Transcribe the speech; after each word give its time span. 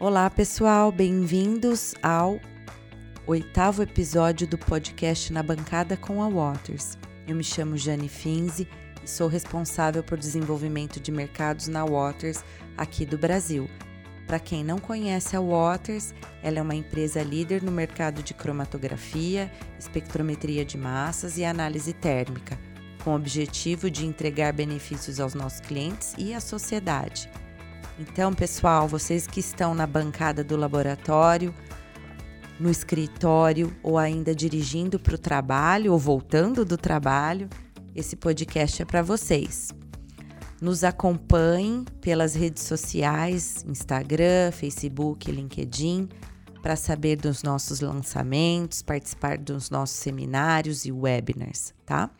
Olá, 0.00 0.30
pessoal, 0.30 0.90
bem-vindos 0.90 1.94
ao 2.02 2.40
oitavo 3.26 3.82
episódio 3.82 4.46
do 4.46 4.56
podcast 4.56 5.30
Na 5.30 5.42
Bancada 5.42 5.94
com 5.94 6.22
a 6.22 6.28
Waters. 6.30 6.96
Eu 7.28 7.36
me 7.36 7.44
chamo 7.44 7.76
Jane 7.76 8.08
Finzi 8.08 8.66
e 9.04 9.06
sou 9.06 9.28
responsável 9.28 10.02
por 10.02 10.16
desenvolvimento 10.16 10.98
de 10.98 11.12
mercados 11.12 11.68
na 11.68 11.84
Waters 11.84 12.42
aqui 12.78 13.04
do 13.04 13.18
Brasil. 13.18 13.68
Para 14.26 14.38
quem 14.38 14.64
não 14.64 14.78
conhece 14.78 15.36
a 15.36 15.40
Waters, 15.40 16.14
ela 16.42 16.60
é 16.60 16.62
uma 16.62 16.74
empresa 16.74 17.22
líder 17.22 17.62
no 17.62 17.70
mercado 17.70 18.22
de 18.22 18.32
cromatografia, 18.32 19.52
espectrometria 19.78 20.64
de 20.64 20.78
massas 20.78 21.36
e 21.36 21.44
análise 21.44 21.92
térmica, 21.92 22.58
com 23.04 23.10
o 23.10 23.16
objetivo 23.16 23.90
de 23.90 24.06
entregar 24.06 24.54
benefícios 24.54 25.20
aos 25.20 25.34
nossos 25.34 25.60
clientes 25.60 26.14
e 26.16 26.32
à 26.32 26.40
sociedade. 26.40 27.28
Então, 27.98 28.32
pessoal, 28.32 28.88
vocês 28.88 29.26
que 29.26 29.40
estão 29.40 29.74
na 29.74 29.86
bancada 29.86 30.42
do 30.42 30.56
laboratório, 30.56 31.54
no 32.58 32.70
escritório 32.70 33.74
ou 33.82 33.98
ainda 33.98 34.34
dirigindo 34.34 34.98
para 34.98 35.14
o 35.14 35.18
trabalho 35.18 35.92
ou 35.92 35.98
voltando 35.98 36.64
do 36.64 36.76
trabalho, 36.76 37.48
esse 37.94 38.16
podcast 38.16 38.82
é 38.82 38.84
para 38.84 39.02
vocês. 39.02 39.70
Nos 40.60 40.84
acompanhem 40.84 41.84
pelas 42.00 42.34
redes 42.34 42.62
sociais, 42.64 43.64
Instagram, 43.66 44.52
Facebook, 44.52 45.30
LinkedIn, 45.30 46.08
para 46.62 46.76
saber 46.76 47.16
dos 47.16 47.42
nossos 47.42 47.80
lançamentos, 47.80 48.82
participar 48.82 49.38
dos 49.38 49.70
nossos 49.70 49.96
seminários 49.96 50.84
e 50.84 50.92
webinars, 50.92 51.72
tá? 51.86 52.10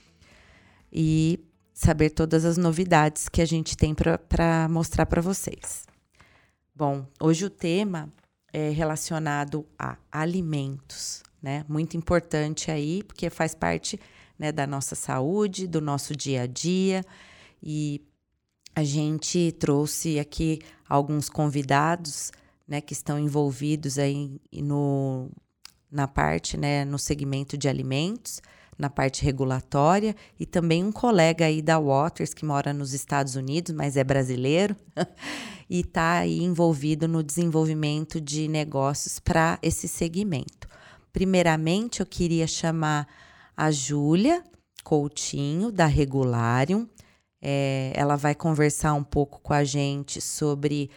E 0.90 1.38
saber 1.80 2.10
todas 2.10 2.44
as 2.44 2.58
novidades 2.58 3.26
que 3.26 3.40
a 3.40 3.46
gente 3.46 3.74
tem 3.74 3.94
para 3.94 4.68
mostrar 4.68 5.06
para 5.06 5.22
vocês. 5.22 5.86
Bom, 6.74 7.06
hoje 7.18 7.46
o 7.46 7.50
tema 7.50 8.12
é 8.52 8.68
relacionado 8.68 9.66
a 9.78 9.96
alimentos, 10.12 11.22
né? 11.40 11.64
Muito 11.66 11.96
importante 11.96 12.70
aí, 12.70 13.02
porque 13.02 13.30
faz 13.30 13.54
parte 13.54 13.98
né, 14.38 14.52
da 14.52 14.66
nossa 14.66 14.94
saúde, 14.94 15.66
do 15.66 15.80
nosso 15.80 16.14
dia 16.14 16.42
a 16.42 16.46
dia. 16.46 17.02
E 17.62 18.02
a 18.74 18.84
gente 18.84 19.50
trouxe 19.52 20.18
aqui 20.18 20.58
alguns 20.86 21.30
convidados 21.30 22.30
né, 22.68 22.82
que 22.82 22.92
estão 22.92 23.18
envolvidos 23.18 23.98
aí 23.98 24.38
no, 24.52 25.30
na 25.90 26.06
parte, 26.06 26.58
né, 26.58 26.84
no 26.84 26.98
segmento 26.98 27.56
de 27.56 27.70
alimentos 27.70 28.42
na 28.80 28.88
parte 28.88 29.22
regulatória 29.22 30.16
e 30.38 30.46
também 30.46 30.82
um 30.82 30.90
colega 30.90 31.44
aí 31.44 31.60
da 31.60 31.78
Waters 31.78 32.32
que 32.32 32.44
mora 32.44 32.72
nos 32.72 32.94
Estados 32.94 33.36
Unidos, 33.36 33.74
mas 33.74 33.96
é 33.96 34.02
brasileiro 34.02 34.74
e 35.68 35.80
está 35.80 36.14
aí 36.14 36.42
envolvido 36.42 37.06
no 37.06 37.22
desenvolvimento 37.22 38.20
de 38.20 38.48
negócios 38.48 39.20
para 39.20 39.58
esse 39.62 39.86
segmento. 39.86 40.66
Primeiramente, 41.12 42.00
eu 42.00 42.06
queria 42.06 42.46
chamar 42.46 43.06
a 43.56 43.70
Júlia 43.70 44.42
Coutinho 44.82 45.70
da 45.70 45.86
Regularium. 45.86 46.88
É, 47.42 47.92
ela 47.94 48.16
vai 48.16 48.34
conversar 48.34 48.94
um 48.94 49.04
pouco 49.04 49.40
com 49.40 49.52
a 49.52 49.62
gente 49.62 50.20
sobre 50.20 50.90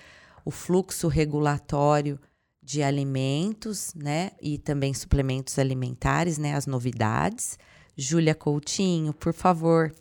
o 0.45 0.51
fluxo 0.51 1.07
regulatório 1.07 2.19
de 2.63 2.81
alimentos, 2.81 3.93
né, 3.93 4.31
e 4.41 4.57
também 4.57 4.93
suplementos 4.93 5.59
alimentares, 5.59 6.37
né, 6.37 6.55
as 6.55 6.65
novidades. 6.65 7.57
Júlia 7.95 8.33
Coutinho, 8.33 9.13
por 9.13 9.33
favor, 9.33 9.93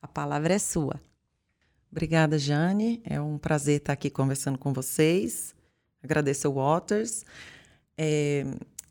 a 0.00 0.08
palavra 0.08 0.54
é 0.54 0.58
sua. 0.58 1.00
Obrigada, 1.90 2.38
Jane. 2.38 3.00
É 3.04 3.20
um 3.20 3.38
prazer 3.38 3.76
estar 3.76 3.92
aqui 3.92 4.10
conversando 4.10 4.58
com 4.58 4.72
vocês. 4.72 5.54
Agradeço 6.02 6.48
o 6.48 6.54
Waters. 6.54 7.24
É, 7.96 8.44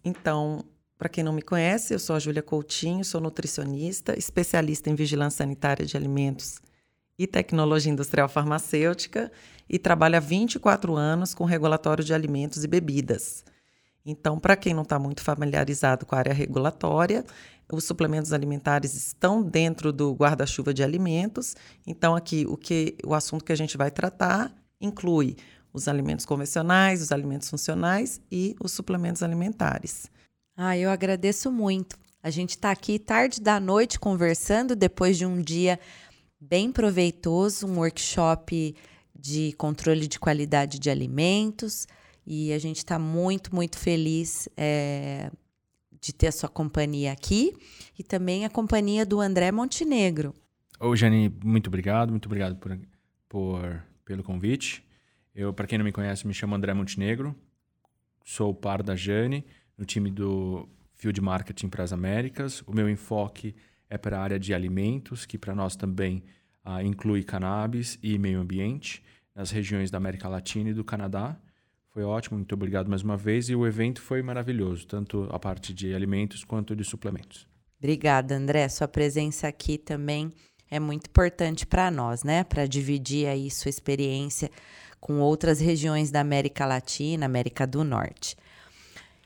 então, 0.04 0.64
para 0.98 1.10
quem 1.10 1.24
não 1.24 1.34
me 1.34 1.42
conhece, 1.42 1.94
eu 1.94 2.00
sou 2.00 2.16
a 2.16 2.20
Júlia 2.20 2.42
Coutinho, 2.42 3.04
sou 3.04 3.20
nutricionista, 3.20 4.18
especialista 4.18 4.90
em 4.90 4.96
vigilância 4.96 5.40
sanitária 5.40 5.86
de 5.86 5.98
alimentos 5.98 6.62
e 7.20 7.28
tecnologia 7.28 7.92
industrial 7.92 8.30
farmacêutica 8.30 9.32
e 9.70 9.78
trabalho 9.78 10.16
há 10.16 10.20
24 10.20 10.96
anos 10.96 11.34
com 11.34 11.44
regulatório 11.44 12.04
de 12.04 12.14
alimentos 12.14 12.64
e 12.64 12.68
bebidas. 12.68 13.44
Então, 14.06 14.40
para 14.40 14.56
quem 14.56 14.74
não 14.74 14.84
está 14.84 15.00
muito 15.00 15.22
familiarizado 15.22 16.06
com 16.06 16.16
a 16.16 16.20
área 16.20 16.34
regulatória, 16.34 17.26
os 17.72 17.86
suplementos 17.86 18.34
alimentares 18.34 18.94
estão 18.94 19.42
dentro 19.42 19.92
do 19.92 20.14
guarda-chuva 20.14 20.74
de 20.74 20.84
alimentos. 20.84 21.56
Então, 21.86 22.16
aqui 22.16 22.46
o 22.48 22.58
que 22.58 22.96
o 23.06 23.14
assunto 23.14 23.44
que 23.44 23.52
a 23.52 23.56
gente 23.58 23.78
vai 23.78 23.90
tratar 23.90 24.54
inclui 24.80 25.36
os 25.74 25.88
alimentos 25.88 26.26
convencionais, 26.26 27.02
os 27.02 27.12
alimentos 27.12 27.50
funcionais 27.50 28.22
e 28.32 28.56
os 28.62 28.72
suplementos 28.72 29.24
alimentares. 29.24 30.10
Ah, 30.56 30.78
eu 30.78 30.90
agradeço 30.90 31.52
muito. 31.52 31.98
A 32.22 32.30
gente 32.30 32.52
está 32.52 32.72
aqui 32.72 33.00
tarde 33.00 33.42
da 33.42 33.60
noite 33.60 34.00
conversando 34.00 34.76
depois 34.76 35.18
de 35.18 35.26
um 35.26 35.42
dia 35.42 35.80
bem 36.40 36.72
proveitoso, 36.72 37.66
um 37.66 37.80
workshop 37.80 38.76
de 39.16 39.54
controle 39.54 40.08
de 40.08 40.20
qualidade 40.20 40.80
de 40.80 40.90
alimentos. 40.90 41.88
E 42.26 42.54
a 42.54 42.60
gente 42.60 42.78
está 42.78 42.98
muito, 43.00 43.54
muito 43.54 43.78
feliz 43.78 44.48
é, 44.56 45.32
de 46.04 46.12
ter 46.14 46.28
a 46.28 46.32
sua 46.34 46.50
companhia 46.50 47.14
aqui 47.14 47.54
e 47.98 48.04
também 48.04 48.44
a 48.44 48.50
companhia 48.50 49.06
do 49.06 49.22
André 49.22 49.52
Montenegro. 49.54 50.34
Ô, 50.78 50.94
Jane, 50.98 51.34
muito 51.42 51.68
obrigado, 51.68 52.10
muito 52.10 52.26
obrigado 52.26 52.58
por, 52.58 52.78
por 53.30 53.82
pelo 54.04 54.22
convite. 54.22 54.84
Eu, 55.34 55.54
para 55.54 55.66
quem 55.66 55.78
não 55.78 55.86
me 55.86 55.94
conhece, 55.94 56.28
me 56.28 56.34
chamo 56.34 56.56
André 56.56 56.74
Montenegro, 56.74 57.34
sou 58.26 58.54
par 58.54 58.84
da 58.84 58.98
Jane, 58.98 59.46
no 59.78 59.86
time 59.86 60.12
do 60.12 60.68
Field 60.94 61.22
Marketing 61.22 61.70
para 61.70 61.86
as 61.86 61.94
Américas. 61.94 62.62
O 62.68 62.74
meu 62.74 62.90
enfoque 62.90 63.56
é 63.90 63.98
para 63.98 64.20
a 64.20 64.22
área 64.22 64.40
de 64.40 64.54
alimentos, 64.54 65.26
que 65.26 65.38
para 65.38 65.56
nós 65.56 65.74
também 65.78 66.22
uh, 66.66 66.82
inclui 66.86 67.24
cannabis 67.24 67.98
e 68.04 68.20
meio 68.20 68.42
ambiente, 68.42 69.02
nas 69.34 69.52
regiões 69.52 69.90
da 69.90 69.98
América 69.98 70.28
Latina 70.28 70.70
e 70.70 70.74
do 70.74 70.84
Canadá. 70.84 71.40
Foi 71.94 72.04
ótimo, 72.04 72.38
muito 72.38 72.54
obrigado 72.56 72.90
mais 72.90 73.04
uma 73.04 73.16
vez. 73.16 73.50
E 73.50 73.56
o 73.56 73.68
evento 73.68 74.02
foi 74.02 74.24
maravilhoso, 74.24 74.88
tanto 74.88 75.28
a 75.32 75.38
parte 75.38 75.72
de 75.72 75.94
alimentos 75.94 76.44
quanto 76.44 76.76
de 76.76 76.84
suplementos. 76.84 77.48
Obrigada, 77.78 78.36
André. 78.36 78.68
Sua 78.68 78.88
presença 78.88 79.48
aqui 79.48 79.78
também 79.78 80.34
é 80.72 80.80
muito 80.80 81.06
importante 81.06 81.68
para 81.68 81.92
nós, 81.92 82.24
né? 82.24 82.44
Para 82.44 82.66
dividir 82.66 83.28
aí 83.28 83.52
sua 83.52 83.70
experiência 83.70 84.50
com 85.00 85.20
outras 85.20 85.60
regiões 85.60 86.10
da 86.10 86.22
América 86.22 86.66
Latina, 86.66 87.28
América 87.28 87.68
do 87.68 87.84
Norte. 87.84 88.36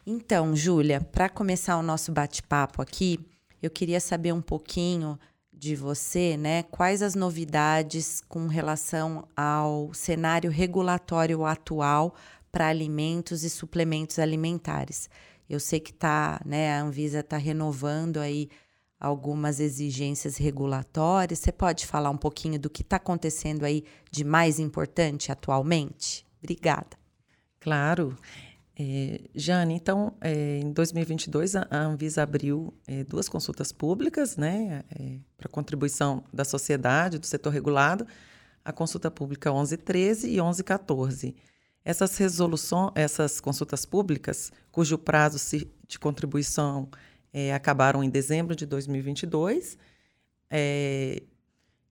Então, 0.06 0.54
Júlia, 0.54 1.00
para 1.00 1.30
começar 1.30 1.78
o 1.78 1.84
nosso 1.84 2.12
bate-papo 2.12 2.82
aqui, 2.82 3.18
eu 3.62 3.70
queria 3.70 4.02
saber 4.02 4.34
um 4.34 4.42
pouquinho 4.42 5.18
de 5.54 5.76
você, 5.76 6.36
né? 6.36 6.64
Quais 6.64 7.02
as 7.02 7.16
novidades 7.16 8.22
com 8.28 8.48
relação 8.48 9.28
ao 9.36 9.94
cenário 9.94 10.52
regulatório 10.52 11.46
atual 11.46 12.14
para 12.58 12.70
alimentos 12.70 13.44
e 13.44 13.52
suplementos 13.52 14.18
alimentares. 14.18 15.08
Eu 15.48 15.60
sei 15.60 15.80
que 15.80 15.94
tá, 15.94 16.42
né, 16.44 16.74
a 16.74 16.82
Anvisa 16.82 17.20
está 17.20 17.38
renovando 17.38 18.18
aí 18.18 18.50
algumas 19.00 19.60
exigências 19.60 20.38
regulatórias. 20.38 21.38
Você 21.38 21.52
pode 21.52 21.86
falar 21.86 22.10
um 22.10 22.18
pouquinho 22.18 22.60
do 22.60 22.68
que 22.68 22.82
está 22.82 22.96
acontecendo 22.96 23.64
aí 23.64 23.84
de 24.10 24.24
mais 24.24 24.58
importante 24.58 25.32
atualmente? 25.32 26.26
Obrigada. 26.42 26.98
Claro. 27.60 28.18
É, 28.76 29.22
Jane, 29.36 29.76
então, 29.76 30.16
é, 30.20 30.58
em 30.58 30.72
2022, 30.72 31.58
a 31.58 31.68
Anvisa 31.72 32.24
abriu 32.24 32.74
é, 32.88 33.04
duas 33.04 33.30
consultas 33.30 33.72
públicas 33.72 34.36
né, 34.36 34.84
é, 35.00 35.20
para 35.38 35.48
contribuição 35.48 36.24
da 36.34 36.44
sociedade, 36.44 37.20
do 37.20 37.26
setor 37.28 37.54
regulado, 37.54 38.08
a 38.66 38.74
consulta 38.74 39.12
pública 39.12 39.52
1113 39.52 40.28
e 40.28 40.42
1114. 40.42 41.36
Essas 41.88 42.18
resoluções, 42.18 42.92
essas 42.96 43.40
consultas 43.40 43.86
públicas, 43.86 44.52
cujo 44.74 44.98
prazo 44.98 45.38
de 45.88 45.98
contribuição 45.98 46.90
é, 47.32 47.54
acabaram 47.54 48.04
em 48.04 48.10
dezembro 48.10 48.54
de 48.54 48.66
2022, 48.66 49.78
é, 50.50 51.24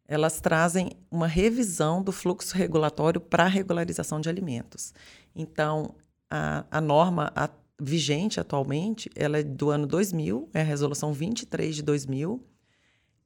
elas 0.06 0.38
trazem 0.38 0.90
uma 1.10 1.26
revisão 1.26 2.02
do 2.02 2.12
fluxo 2.12 2.54
regulatório 2.54 3.18
para 3.18 3.44
a 3.44 3.48
regularização 3.48 4.20
de 4.20 4.28
alimentos. 4.28 4.92
Então, 5.34 5.94
a, 6.28 6.66
a 6.70 6.78
norma 6.78 7.32
a, 7.34 7.48
vigente 7.80 8.38
atualmente, 8.38 9.08
ela 9.16 9.38
é 9.38 9.42
do 9.42 9.70
ano 9.70 9.86
2000, 9.86 10.50
é 10.52 10.60
a 10.60 10.64
resolução 10.64 11.10
23 11.14 11.74
de 11.74 11.82
2000. 11.82 12.46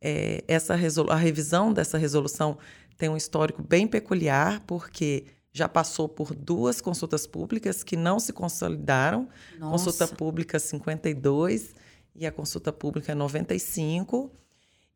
É, 0.01 0.45
essa 0.47 0.75
a 0.75 1.17
revisão 1.17 1.73
dessa 1.73 1.99
resolução 1.99 2.57
tem 2.97 3.09
um 3.09 3.17
histórico 3.17 3.61
bem 3.61 3.89
peculiar, 3.89 4.61
porque 4.69 5.25
já 5.53 5.69
passou 5.69 6.09
por 6.09 6.35
duas 6.35 6.81
consultas 6.81 7.27
públicas 7.27 7.83
que 7.83 7.97
não 7.97 8.21
se 8.21 8.33
consolidaram. 8.33 9.29
Nossa. 9.59 9.85
Consulta 9.85 10.09
pública 10.09 10.59
52 10.59 11.75
e 12.15 12.27
a 12.27 12.33
consulta 12.33 12.73
pública 12.73 13.15
95. 13.15 14.31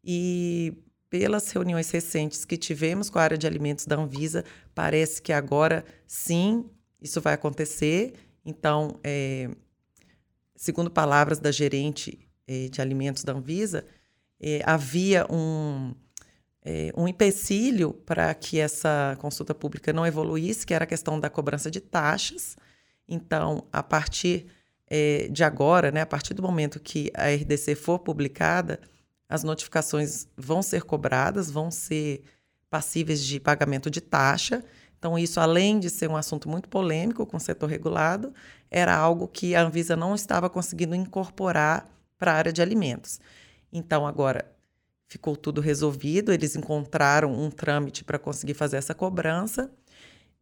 E 0.05 0.75
pelas 1.11 1.51
reuniões 1.51 1.91
recentes 1.91 2.45
que 2.45 2.57
tivemos 2.57 3.09
com 3.09 3.19
a 3.19 3.23
área 3.23 3.39
de 3.39 3.47
alimentos 3.47 3.87
da 3.87 3.97
Anvisa, 3.97 4.45
parece 4.75 5.21
que 5.23 5.33
agora 5.33 5.85
sim 6.07 6.65
isso 7.01 7.21
vai 7.21 7.35
acontecer. 7.35 8.15
Então, 8.45 8.99
é, 9.03 9.49
segundo 10.57 10.91
palavras 10.91 11.39
da 11.39 11.51
gerente 11.51 12.19
é, 12.47 12.69
de 12.69 12.81
alimentos 12.81 13.25
da 13.25 13.33
Anvisa, 13.33 13.85
é, 14.41 14.61
havia 14.65 15.27
um, 15.31 15.95
é, 16.65 16.91
um 16.97 17.07
empecilho 17.07 17.93
para 17.93 18.33
que 18.35 18.59
essa 18.59 19.17
consulta 19.21 19.55
pública 19.55 19.93
não 19.93 20.07
evoluísse, 20.07 20.67
que 20.67 20.73
era 20.73 20.85
a 20.85 20.87
questão 20.87 21.21
da 21.21 21.29
cobrança 21.29 21.71
de 21.71 21.81
taxas. 21.81 22.57
Então, 23.07 23.67
a 23.71 23.83
partir 23.83 24.47
é, 24.89 25.29
de 25.31 25.45
agora, 25.45 25.91
né, 25.91 26.01
a 26.01 26.07
partir 26.07 26.33
do 26.33 26.43
momento 26.43 26.81
que 26.81 27.11
a 27.15 27.29
RDC 27.29 27.75
for 27.75 27.99
publicada, 27.99 28.81
as 29.29 29.45
notificações 29.45 30.27
vão 30.37 30.63
ser 30.63 30.85
cobradas, 30.85 31.51
vão 31.51 31.71
ser 31.71 32.23
passíveis 32.71 33.23
de 33.23 33.39
pagamento 33.39 33.91
de 33.91 34.01
taxa. 34.01 34.65
Então, 34.99 35.19
isso, 35.19 35.41
além 35.41 35.79
de 35.79 35.91
ser 35.91 36.09
um 36.09 36.17
assunto 36.17 36.49
muito 36.49 36.69
polêmico 36.69 37.27
com 37.27 37.37
o 37.37 37.41
setor 37.41 37.69
regulado, 37.69 38.33
era 38.71 38.97
algo 38.97 39.29
que 39.29 39.55
a 39.55 39.63
Anvisa 39.63 39.97
não 39.97 40.15
estava 40.15 40.49
conseguindo 40.49 40.95
incorporar 40.95 41.87
para 42.19 42.33
a 42.33 42.37
área 42.37 42.53
de 42.53 42.63
alimentos. 42.63 43.21
Então, 43.71 44.07
agora 44.07 44.51
ficou 45.07 45.37
tudo 45.37 45.61
resolvido, 45.61 46.33
eles 46.33 46.57
encontraram 46.57 47.33
um 47.33 47.51
trâmite 47.51 48.05
para 48.05 48.19
conseguir 48.19 48.55
fazer 48.55 48.77
essa 48.77 48.95
cobrança. 48.95 49.71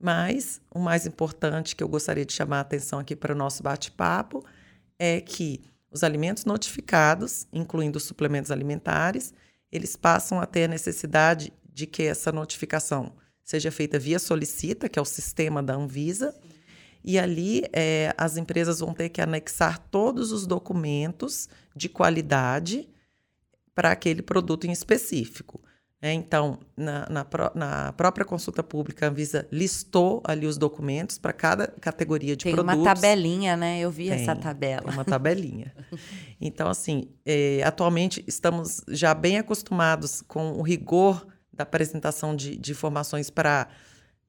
Mas 0.00 0.60
o 0.70 0.78
mais 0.78 1.06
importante 1.06 1.76
que 1.76 1.82
eu 1.84 1.88
gostaria 1.88 2.24
de 2.24 2.32
chamar 2.32 2.58
a 2.58 2.62
atenção 2.62 2.98
aqui 2.98 3.14
para 3.14 3.32
o 3.32 3.36
nosso 3.36 3.62
bate-papo 3.62 4.44
é 4.98 5.20
que 5.20 5.60
os 5.90 6.02
alimentos 6.02 6.44
notificados, 6.44 7.46
incluindo 7.52 7.98
os 7.98 8.04
suplementos 8.04 8.50
alimentares, 8.50 9.32
eles 9.70 9.94
passam 9.94 10.40
a 10.40 10.46
ter 10.46 10.64
a 10.64 10.68
necessidade 10.68 11.52
de 11.72 11.86
que 11.86 12.02
essa 12.02 12.32
notificação 12.32 13.12
seja 13.44 13.70
feita 13.70 13.98
via 13.98 14.18
solicita, 14.18 14.88
que 14.88 14.98
é 14.98 15.02
o 15.02 15.06
sistema 15.06 15.62
da 15.62 15.74
Anvisa, 15.74 16.34
e 17.04 17.18
ali 17.18 17.64
é, 17.72 18.14
as 18.16 18.36
empresas 18.36 18.80
vão 18.80 18.94
ter 18.94 19.08
que 19.08 19.20
anexar 19.20 19.78
todos 19.78 20.30
os 20.30 20.46
documentos 20.46 21.48
de 21.74 21.88
qualidade 21.88 22.88
para 23.74 23.90
aquele 23.90 24.22
produto 24.22 24.66
em 24.66 24.72
específico. 24.72 25.60
É, 26.04 26.12
então, 26.12 26.58
na, 26.76 27.08
na, 27.08 27.26
na, 27.54 27.92
própria 27.92 28.26
consulta 28.26 28.60
pública, 28.60 29.06
a 29.06 29.08
Anvisa 29.08 29.46
listou 29.52 30.20
ali 30.24 30.48
os 30.48 30.58
documentos 30.58 31.16
para 31.16 31.32
cada 31.32 31.68
categoria 31.68 32.34
de 32.34 32.42
tem 32.42 32.52
produtos. 32.52 32.74
Tem 32.74 32.82
uma 32.82 32.94
tabelinha, 32.94 33.56
né? 33.56 33.78
Eu 33.78 33.88
vi 33.88 34.08
tem, 34.08 34.20
essa 34.20 34.34
tabela. 34.34 34.90
Uma 34.90 35.04
tabelinha. 35.04 35.72
então, 36.40 36.68
assim, 36.68 37.08
é, 37.24 37.62
atualmente 37.62 38.24
estamos 38.26 38.82
já 38.88 39.14
bem 39.14 39.38
acostumados 39.38 40.22
com 40.22 40.54
o 40.54 40.62
rigor 40.62 41.24
da 41.52 41.62
apresentação 41.62 42.34
de, 42.34 42.56
de 42.56 42.72
informações 42.72 43.30
para 43.30 43.68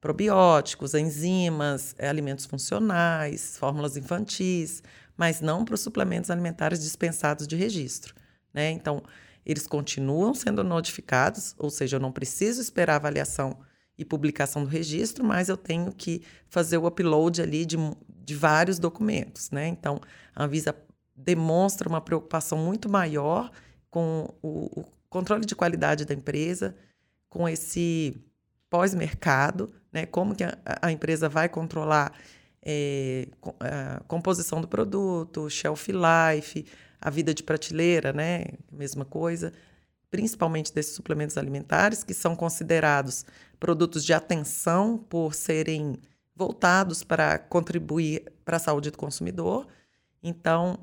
probióticos, 0.00 0.94
enzimas, 0.94 1.92
é, 1.98 2.08
alimentos 2.08 2.44
funcionais, 2.44 3.58
fórmulas 3.58 3.96
infantis, 3.96 4.80
mas 5.16 5.40
não 5.40 5.64
para 5.64 5.74
os 5.74 5.80
suplementos 5.80 6.30
alimentares 6.30 6.80
dispensados 6.80 7.48
de 7.48 7.56
registro. 7.56 8.14
Né? 8.52 8.70
Então, 8.70 9.02
eles 9.44 9.66
continuam 9.66 10.34
sendo 10.34 10.64
notificados, 10.64 11.54
ou 11.58 11.70
seja, 11.70 11.96
eu 11.96 12.00
não 12.00 12.12
preciso 12.12 12.60
esperar 12.60 12.94
a 12.94 12.96
avaliação 12.96 13.58
e 13.96 14.04
publicação 14.04 14.64
do 14.64 14.70
registro, 14.70 15.24
mas 15.24 15.48
eu 15.48 15.56
tenho 15.56 15.92
que 15.92 16.22
fazer 16.48 16.78
o 16.78 16.86
upload 16.86 17.40
ali 17.40 17.64
de, 17.64 17.76
de 18.08 18.34
vários 18.34 18.78
documentos, 18.78 19.50
né? 19.50 19.68
Então, 19.68 20.00
a 20.34 20.44
Anvisa 20.44 20.74
demonstra 21.14 21.88
uma 21.88 22.00
preocupação 22.00 22.58
muito 22.58 22.88
maior 22.88 23.50
com 23.88 24.34
o, 24.42 24.80
o 24.80 24.84
controle 25.08 25.44
de 25.44 25.54
qualidade 25.54 26.04
da 26.04 26.12
empresa, 26.12 26.74
com 27.28 27.48
esse 27.48 28.16
pós-mercado, 28.68 29.72
né? 29.92 30.06
Como 30.06 30.34
que 30.34 30.42
a, 30.42 30.58
a, 30.82 30.90
empresa 30.90 31.28
vai 31.28 31.48
controlar 31.48 32.12
é, 32.60 33.28
a 33.60 34.00
composição 34.08 34.60
do 34.60 34.66
produto, 34.66 35.48
shelf 35.48 35.92
life, 35.92 36.66
a 37.04 37.10
vida 37.10 37.34
de 37.34 37.42
prateleira, 37.42 38.14
né? 38.14 38.46
Mesma 38.72 39.04
coisa. 39.04 39.52
Principalmente 40.10 40.72
desses 40.72 40.94
suplementos 40.94 41.36
alimentares, 41.36 42.02
que 42.02 42.14
são 42.14 42.34
considerados 42.34 43.26
produtos 43.60 44.02
de 44.02 44.14
atenção 44.14 44.96
por 44.96 45.34
serem 45.34 45.98
voltados 46.34 47.04
para 47.04 47.38
contribuir 47.38 48.32
para 48.42 48.56
a 48.56 48.60
saúde 48.60 48.90
do 48.90 48.96
consumidor. 48.96 49.66
Então, 50.22 50.78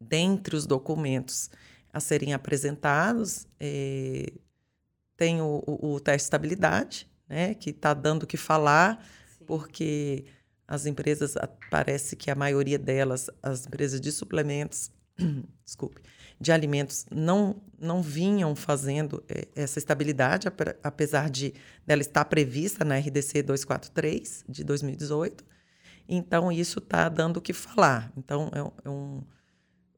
dentre 0.00 0.56
os 0.56 0.66
documentos 0.66 1.48
a 1.92 2.00
serem 2.00 2.34
apresentados, 2.34 3.46
é, 3.58 4.32
tem 5.16 5.40
o, 5.40 5.62
o, 5.64 5.94
o, 5.94 6.00
teste 6.00 6.24
de 6.24 6.24
estabilidade, 6.24 7.10
né, 7.28 7.54
que 7.54 7.70
está 7.70 7.94
dando 7.94 8.24
o 8.24 8.26
que 8.26 8.36
falar, 8.36 9.04
Sim. 9.38 9.44
porque 9.44 10.24
as 10.66 10.86
empresas, 10.86 11.34
parece 11.70 12.16
que 12.16 12.30
a 12.30 12.34
maioria 12.34 12.78
delas, 12.78 13.30
as 13.42 13.66
empresas 13.66 14.00
de 14.00 14.10
suplementos, 14.10 14.90
desculpe, 15.64 16.00
de 16.40 16.52
alimentos 16.52 17.06
não, 17.10 17.62
não 17.78 18.02
vinham 18.02 18.54
fazendo 18.56 19.22
é, 19.28 19.46
essa 19.54 19.78
estabilidade, 19.78 20.48
apesar 20.82 21.28
de 21.28 21.52
dela 21.86 22.00
estar 22.00 22.24
prevista 22.24 22.84
na 22.84 22.96
RDC 22.98 23.42
243 23.42 24.44
de 24.48 24.64
2018. 24.64 25.44
Então, 26.08 26.50
isso 26.50 26.78
está 26.78 27.08
dando 27.08 27.36
o 27.36 27.40
que 27.40 27.52
falar. 27.52 28.12
Então, 28.16 28.50
é, 28.52 28.88
é 28.88 28.90
um, 28.90 29.22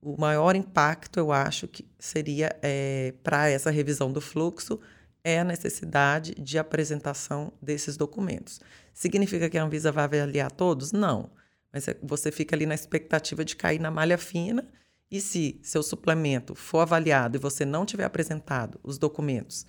o 0.03 0.21
maior 0.21 0.57
impacto, 0.57 1.19
eu 1.19 1.31
acho, 1.31 1.69
que 1.69 1.87
seria 1.99 2.55
é, 2.61 3.15
para 3.23 3.49
essa 3.49 3.71
revisão 3.71 4.13
do 4.13 4.21
fluxo 4.21 4.81
é 5.25 5.39
a 5.39 5.45
necessidade 5.45 6.35
de 6.35 6.59
apresentação 6.59 7.53
desses 7.63 7.97
documentos. 7.97 8.61
Significa 8.93 9.49
que 9.49 9.57
a 9.57 9.63
Anvisa 9.63 9.93
vai 9.93 10.05
avaliar 10.05 10.51
todos? 10.51 10.91
Não. 10.91 11.31
Mas 11.73 11.87
é, 11.87 11.97
você 12.03 12.33
fica 12.33 12.57
ali 12.57 12.67
na 12.67 12.75
expectativa 12.75 13.45
de 13.45 13.55
cair 13.55 13.81
na 13.81 13.91
malha 13.91 14.19
fina 14.19 14.67
e 15.13 15.21
se 15.21 15.61
seu 15.63 15.83
suplemento 15.83 16.55
for 16.55 16.79
avaliado 16.79 17.37
e 17.37 17.39
você 17.39 17.67
não 17.67 17.85
tiver 17.85 18.05
apresentado 18.05 18.81
os 18.83 18.97
documentos 18.97 19.67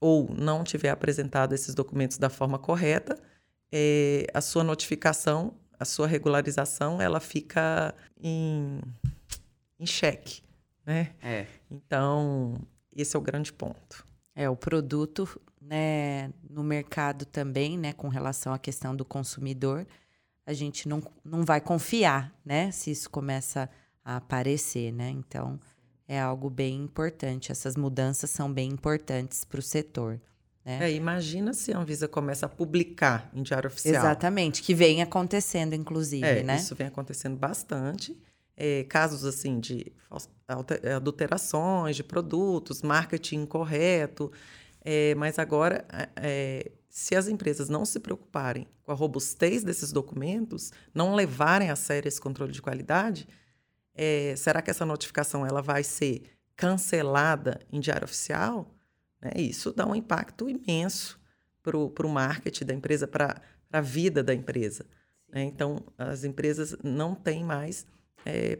ou 0.00 0.28
não 0.28 0.64
tiver 0.64 0.90
apresentado 0.90 1.54
esses 1.54 1.72
documentos 1.72 2.18
da 2.18 2.28
forma 2.28 2.58
correta, 2.58 3.16
é, 3.70 4.26
a 4.34 4.40
sua 4.40 4.64
notificação, 4.64 5.54
a 5.78 5.84
sua 5.84 6.08
regularização, 6.08 7.00
ela 7.00 7.20
fica 7.20 7.94
em, 8.20 8.80
em 9.78 9.86
xeque, 9.86 10.42
né? 10.84 11.14
É. 11.22 11.46
Então, 11.70 12.58
esse 12.94 13.16
é 13.16 13.18
o 13.18 13.22
grande 13.22 13.52
ponto. 13.52 14.04
É, 14.34 14.50
o 14.50 14.56
produto, 14.56 15.40
né, 15.60 16.30
no 16.50 16.64
mercado 16.64 17.24
também, 17.24 17.78
né, 17.78 17.92
com 17.92 18.08
relação 18.08 18.52
à 18.52 18.58
questão 18.58 18.94
do 18.94 19.04
consumidor, 19.04 19.86
a 20.44 20.52
gente 20.52 20.88
não, 20.88 21.02
não 21.24 21.44
vai 21.44 21.60
confiar, 21.60 22.34
né, 22.44 22.70
se 22.72 22.90
isso 22.90 23.08
começa 23.08 23.62
a 23.62 23.68
a 24.06 24.16
aparecer, 24.18 24.92
né? 24.92 25.10
Então, 25.10 25.58
é 26.06 26.20
algo 26.20 26.48
bem 26.48 26.76
importante. 26.84 27.50
Essas 27.50 27.74
mudanças 27.74 28.30
são 28.30 28.50
bem 28.50 28.70
importantes 28.70 29.42
para 29.42 29.58
o 29.58 29.62
setor. 29.62 30.20
Né? 30.64 30.78
É, 30.84 30.92
imagina 30.92 31.52
se 31.52 31.72
a 31.72 31.78
Anvisa 31.78 32.06
começa 32.06 32.46
a 32.46 32.48
publicar 32.48 33.28
em 33.34 33.42
diário 33.42 33.66
oficial. 33.66 33.96
Exatamente, 33.96 34.62
que 34.62 34.74
vem 34.74 35.02
acontecendo, 35.02 35.74
inclusive, 35.74 36.24
é, 36.24 36.42
né? 36.44 36.56
Isso 36.56 36.76
vem 36.76 36.86
acontecendo 36.86 37.36
bastante. 37.36 38.16
É, 38.56 38.84
casos 38.84 39.24
assim 39.24 39.58
de 39.60 39.92
adulterações 40.96 41.96
de 41.96 42.04
produtos, 42.04 42.82
marketing 42.82 43.42
incorreto. 43.42 44.30
É, 44.84 45.16
mas 45.16 45.36
agora, 45.36 45.84
é, 46.14 46.70
se 46.88 47.16
as 47.16 47.26
empresas 47.26 47.68
não 47.68 47.84
se 47.84 47.98
preocuparem 47.98 48.68
com 48.84 48.92
a 48.92 48.94
robustez 48.94 49.64
desses 49.64 49.90
documentos, 49.90 50.72
não 50.94 51.14
levarem 51.14 51.70
a 51.70 51.76
sério 51.76 52.08
esse 52.08 52.20
controle 52.20 52.52
de 52.52 52.62
qualidade, 52.62 53.28
é, 53.96 54.36
será 54.36 54.60
que 54.60 54.70
essa 54.70 54.84
notificação 54.84 55.46
ela 55.46 55.62
vai 55.62 55.82
ser 55.82 56.22
cancelada 56.54 57.60
em 57.72 57.80
diário 57.80 58.04
oficial? 58.04 58.74
Né? 59.20 59.32
Isso 59.36 59.72
dá 59.72 59.86
um 59.86 59.94
impacto 59.94 60.48
imenso 60.48 61.18
para 61.62 61.76
o 62.06 62.08
marketing 62.08 62.64
da 62.66 62.74
empresa, 62.74 63.08
para 63.08 63.40
a 63.72 63.80
vida 63.80 64.22
da 64.22 64.34
empresa. 64.34 64.86
Né? 65.28 65.44
Então, 65.44 65.82
as 65.98 66.22
empresas 66.22 66.76
não 66.84 67.14
têm 67.14 67.42
mais 67.42 67.86
é, 68.24 68.58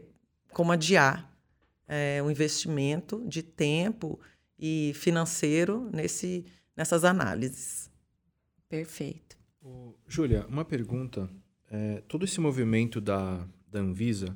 como 0.51 0.71
adiar 0.71 1.31
é, 1.87 2.21
o 2.21 2.29
investimento 2.31 3.23
de 3.27 3.43
tempo 3.43 4.19
e 4.59 4.91
financeiro 4.95 5.89
nesse, 5.93 6.45
nessas 6.75 7.05
análises. 7.05 7.89
Perfeito. 8.67 9.37
Júlia, 10.07 10.45
uma 10.47 10.65
pergunta. 10.65 11.29
É, 11.69 12.01
todo 12.07 12.25
esse 12.25 12.39
movimento 12.39 12.99
da, 12.99 13.45
da 13.67 13.79
Anvisa 13.79 14.35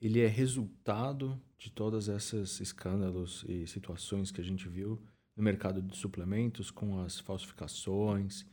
ele 0.00 0.20
é 0.20 0.26
resultado 0.26 1.40
de 1.58 1.70
todas 1.70 2.08
essas 2.08 2.60
escândalos 2.60 3.44
e 3.48 3.66
situações 3.66 4.30
que 4.30 4.40
a 4.40 4.44
gente 4.44 4.68
viu 4.68 5.00
no 5.34 5.42
mercado 5.42 5.82
de 5.82 5.96
suplementos 5.96 6.70
com 6.70 7.00
as 7.00 7.18
falsificações. 7.20 8.46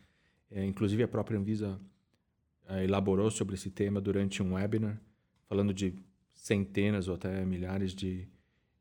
É, 0.49 0.65
inclusive 0.65 1.03
a 1.03 1.07
própria 1.07 1.37
Anvisa 1.37 1.79
é, 2.67 2.83
elaborou 2.83 3.29
sobre 3.29 3.55
esse 3.55 3.69
tema 3.69 3.99
durante 3.99 4.41
um 4.41 4.53
webinar, 4.53 5.01
falando 5.47 5.73
de 5.73 5.95
centenas 6.33 7.07
ou 7.07 7.15
até 7.15 7.45
milhares 7.45 7.93
de, 7.93 8.27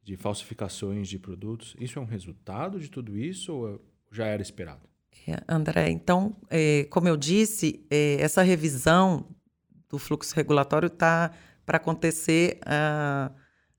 de 0.02 0.16
falsificações 0.16 1.09
de 1.09 1.19
produtos. 1.19 1.76
Isso 1.78 1.99
é 1.99 2.02
um 2.02 2.07
resultado 2.07 2.78
de 2.78 2.90
tudo 2.90 3.16
isso 3.16 3.52
ou 3.52 3.85
já 4.11 4.26
era 4.26 4.42
esperado? 4.42 4.88
É, 5.26 5.42
André, 5.49 5.90
então, 5.90 6.37
é, 6.50 6.85
como 6.85 7.09
eu 7.09 7.16
disse, 7.16 7.85
é, 7.90 8.21
essa 8.21 8.42
revisão 8.42 9.28
do 9.88 9.99
fluxo 9.99 10.35
regulatório 10.35 10.87
está 10.87 11.33
para 11.64 11.76
acontecer 11.76 12.59
há, 12.64 13.31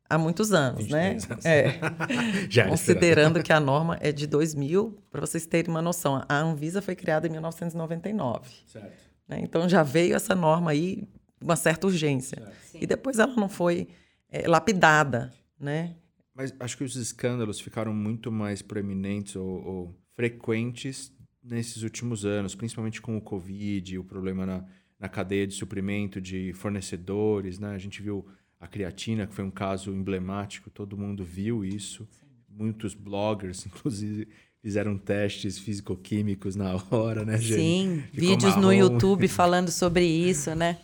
há 0.09 0.17
muitos 0.17 0.51
anos, 0.53 0.87
né? 0.87 1.11
Anos. 1.11 1.45
É. 1.45 1.79
Considerando 2.69 3.41
que 3.41 3.51
a 3.51 3.59
norma 3.59 3.97
é 4.01 4.11
de 4.11 4.27
2000, 4.27 4.97
para 5.11 5.21
vocês 5.21 5.45
terem 5.45 5.69
uma 5.69 5.81
noção, 5.81 6.23
a 6.27 6.37
Anvisa 6.37 6.81
foi 6.81 6.95
criada 6.95 7.27
em 7.27 7.31
1999. 7.31 8.49
Certo. 8.67 9.03
Né? 9.27 9.39
Então 9.41 9.67
já 9.67 9.83
veio 9.83 10.15
essa 10.15 10.35
norma 10.35 10.71
aí, 10.71 11.07
uma 11.41 11.55
certa 11.55 11.87
urgência. 11.87 12.51
E 12.73 12.85
depois 12.85 13.19
ela 13.19 13.35
não 13.35 13.49
foi 13.49 13.87
é, 14.29 14.47
lapidada, 14.47 15.31
né? 15.59 15.95
Mas 16.35 16.53
acho 16.59 16.77
que 16.77 16.83
os 16.83 16.95
escândalos 16.95 17.59
ficaram 17.59 17.93
muito 17.93 18.31
mais 18.31 18.61
proeminentes 18.61 19.35
ou, 19.35 19.47
ou 19.47 19.95
frequentes 20.15 21.11
nesses 21.43 21.83
últimos 21.83 22.25
anos, 22.25 22.55
principalmente 22.55 23.01
com 23.01 23.17
o 23.17 23.21
Covid, 23.21 23.99
o 23.99 24.03
problema 24.03 24.45
na, 24.45 24.65
na 25.03 25.09
cadeia 25.09 25.45
de 25.45 25.53
suprimento 25.53 26.21
de 26.21 26.53
fornecedores, 26.53 27.59
né? 27.59 27.75
A 27.75 27.77
gente 27.77 28.01
viu 28.01 28.25
a 28.57 28.65
creatina, 28.65 29.27
que 29.27 29.33
foi 29.33 29.43
um 29.43 29.51
caso 29.51 29.91
emblemático, 29.91 30.69
todo 30.69 30.97
mundo 30.97 31.25
viu 31.25 31.65
isso. 31.65 32.07
Sim. 32.09 32.25
Muitos 32.47 32.93
bloggers, 32.93 33.65
inclusive, 33.67 34.29
fizeram 34.61 34.97
testes 34.97 35.59
físico-químicos 35.59 36.55
na 36.55 36.81
hora, 36.89 37.25
né, 37.25 37.37
gente? 37.37 37.59
Sim, 37.59 38.03
Ficou 38.13 38.29
vídeos 38.29 38.55
marrom. 38.55 38.61
no 38.61 38.73
YouTube 38.73 39.27
falando 39.27 39.69
sobre 39.71 40.05
isso, 40.05 40.55
né? 40.55 40.79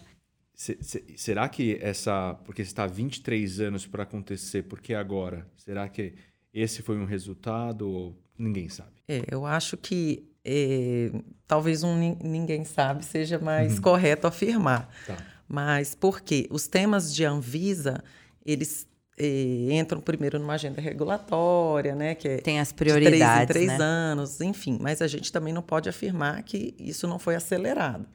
Se, 0.53 0.77
se, 0.81 1.01
será 1.15 1.47
que 1.47 1.79
essa. 1.81 2.33
Porque 2.43 2.61
está 2.61 2.85
23 2.85 3.61
anos 3.61 3.87
para 3.87 4.03
acontecer, 4.03 4.63
por 4.63 4.81
que 4.81 4.93
agora? 4.93 5.47
Será 5.55 5.87
que 5.87 6.13
esse 6.53 6.81
foi 6.81 6.97
um 6.97 7.05
resultado 7.05 7.89
ou 7.89 8.21
ninguém 8.37 8.67
sabe? 8.67 8.91
É, 9.07 9.23
eu 9.31 9.45
acho 9.45 9.77
que 9.77 10.28
é, 10.45 11.11
talvez 11.47 11.83
um 11.83 11.95
ninguém 12.21 12.63
sabe 12.63 13.03
seja 13.03 13.37
mais 13.39 13.75
uhum. 13.75 13.81
correto 13.81 14.27
afirmar. 14.27 14.89
Tá. 15.05 15.17
Mas 15.47 15.95
por 15.95 16.21
quê? 16.21 16.47
Os 16.51 16.67
temas 16.67 17.13
de 17.13 17.25
Anvisa, 17.25 18.03
eles 18.45 18.87
é, 19.17 19.73
entram 19.73 19.99
primeiro 19.99 20.39
numa 20.39 20.53
agenda 20.53 20.79
regulatória, 20.79 21.93
né? 21.93 22.15
Que 22.15 22.27
é 22.27 22.37
Tem 22.37 22.59
as 22.59 22.71
prioridades. 22.71 23.47
De 23.47 23.47
três 23.47 23.63
em 23.63 23.67
três 23.67 23.79
né? 23.79 23.85
anos, 23.85 24.39
enfim. 24.39 24.77
Mas 24.79 25.01
a 25.01 25.07
gente 25.07 25.31
também 25.31 25.53
não 25.53 25.61
pode 25.61 25.89
afirmar 25.89 26.41
que 26.43 26.73
isso 26.79 27.05
não 27.07 27.19
foi 27.19 27.35
acelerado. 27.35 28.07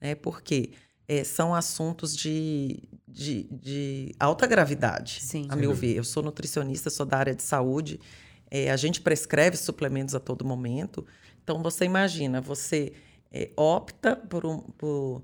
Né? 0.00 0.14
Por 0.14 0.42
quê? 0.42 0.72
É, 1.06 1.22
são 1.22 1.54
assuntos 1.54 2.16
de, 2.16 2.82
de, 3.06 3.44
de, 3.52 4.14
alta 4.18 4.46
gravidade, 4.46 5.20
Sim. 5.20 5.46
a 5.50 5.54
meu 5.56 5.74
ver. 5.74 5.94
Eu 5.94 6.04
sou 6.04 6.22
nutricionista, 6.22 6.88
sou 6.88 7.04
da 7.04 7.18
área 7.18 7.34
de 7.34 7.42
saúde. 7.42 8.00
É, 8.50 8.70
a 8.70 8.76
gente 8.76 9.02
prescreve 9.02 9.56
suplementos 9.56 10.14
a 10.14 10.20
todo 10.20 10.44
momento. 10.44 11.06
Então, 11.44 11.62
você 11.62 11.84
imagina, 11.84 12.40
você 12.40 12.94
é, 13.30 13.50
opta 13.54 14.16
por 14.16 14.46
um, 14.46 14.58
por, 14.58 15.22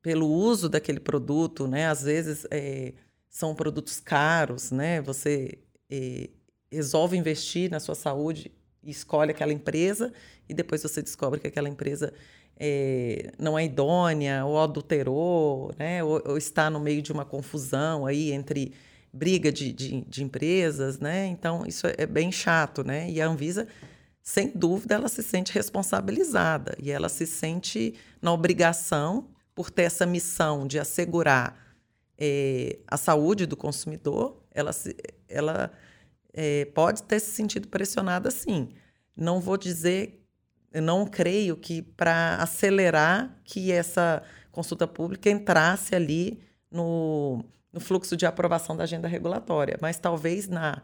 pelo 0.00 0.26
uso 0.26 0.68
daquele 0.68 0.98
produto, 0.98 1.68
né? 1.68 1.86
Às 1.88 2.02
vezes 2.02 2.46
é, 2.50 2.94
são 3.28 3.54
produtos 3.54 4.00
caros, 4.00 4.70
né? 4.70 5.02
Você 5.02 5.58
é, 5.90 6.30
resolve 6.72 7.16
investir 7.18 7.70
na 7.70 7.78
sua 7.78 7.94
saúde 7.94 8.50
e 8.82 8.90
escolhe 8.90 9.30
aquela 9.30 9.52
empresa 9.52 10.10
e 10.48 10.54
depois 10.54 10.82
você 10.82 11.02
descobre 11.02 11.38
que 11.38 11.46
aquela 11.46 11.68
empresa 11.68 12.14
é, 12.58 13.30
não 13.38 13.58
é 13.58 13.64
idônea 13.66 14.46
ou 14.46 14.58
adulterou, 14.58 15.74
né? 15.78 16.02
Ou, 16.02 16.22
ou, 16.24 16.38
está 16.38 16.70
no 16.70 16.80
meio 16.80 17.02
de 17.02 17.12
uma 17.12 17.26
confusão 17.26 18.06
aí 18.06 18.32
entre 18.32 18.72
briga 19.12 19.52
de, 19.52 19.72
de, 19.72 20.00
de 20.00 20.24
empresas, 20.24 20.98
né? 20.98 21.26
Então, 21.26 21.66
isso 21.66 21.86
é, 21.86 22.06
bem 22.06 22.32
chato, 22.32 22.82
né? 22.82 23.10
E 23.10 23.20
a 23.20 23.26
Anvisa 23.26 23.68
sem 24.28 24.52
dúvida, 24.54 24.94
ela 24.94 25.08
se 25.08 25.22
sente 25.22 25.54
responsabilizada 25.54 26.76
e 26.78 26.90
ela 26.90 27.08
se 27.08 27.26
sente 27.26 27.94
na 28.20 28.30
obrigação, 28.30 29.26
por 29.54 29.70
ter 29.70 29.84
essa 29.84 30.04
missão 30.04 30.66
de 30.66 30.78
assegurar 30.78 31.56
é, 32.18 32.78
a 32.86 32.98
saúde 32.98 33.46
do 33.46 33.56
consumidor, 33.56 34.36
ela, 34.52 34.70
se, 34.74 34.94
ela 35.30 35.72
é, 36.34 36.66
pode 36.66 37.04
ter 37.04 37.20
se 37.20 37.30
sentido 37.30 37.68
pressionada 37.68 38.30
sim. 38.30 38.68
Não 39.16 39.40
vou 39.40 39.56
dizer, 39.56 40.22
não 40.74 41.06
creio 41.06 41.56
que 41.56 41.80
para 41.80 42.36
acelerar 42.36 43.34
que 43.44 43.72
essa 43.72 44.22
consulta 44.52 44.86
pública 44.86 45.30
entrasse 45.30 45.94
ali 45.94 46.38
no, 46.70 47.42
no 47.72 47.80
fluxo 47.80 48.14
de 48.14 48.26
aprovação 48.26 48.76
da 48.76 48.84
agenda 48.84 49.08
regulatória, 49.08 49.78
mas 49.80 49.98
talvez 49.98 50.48
na 50.48 50.82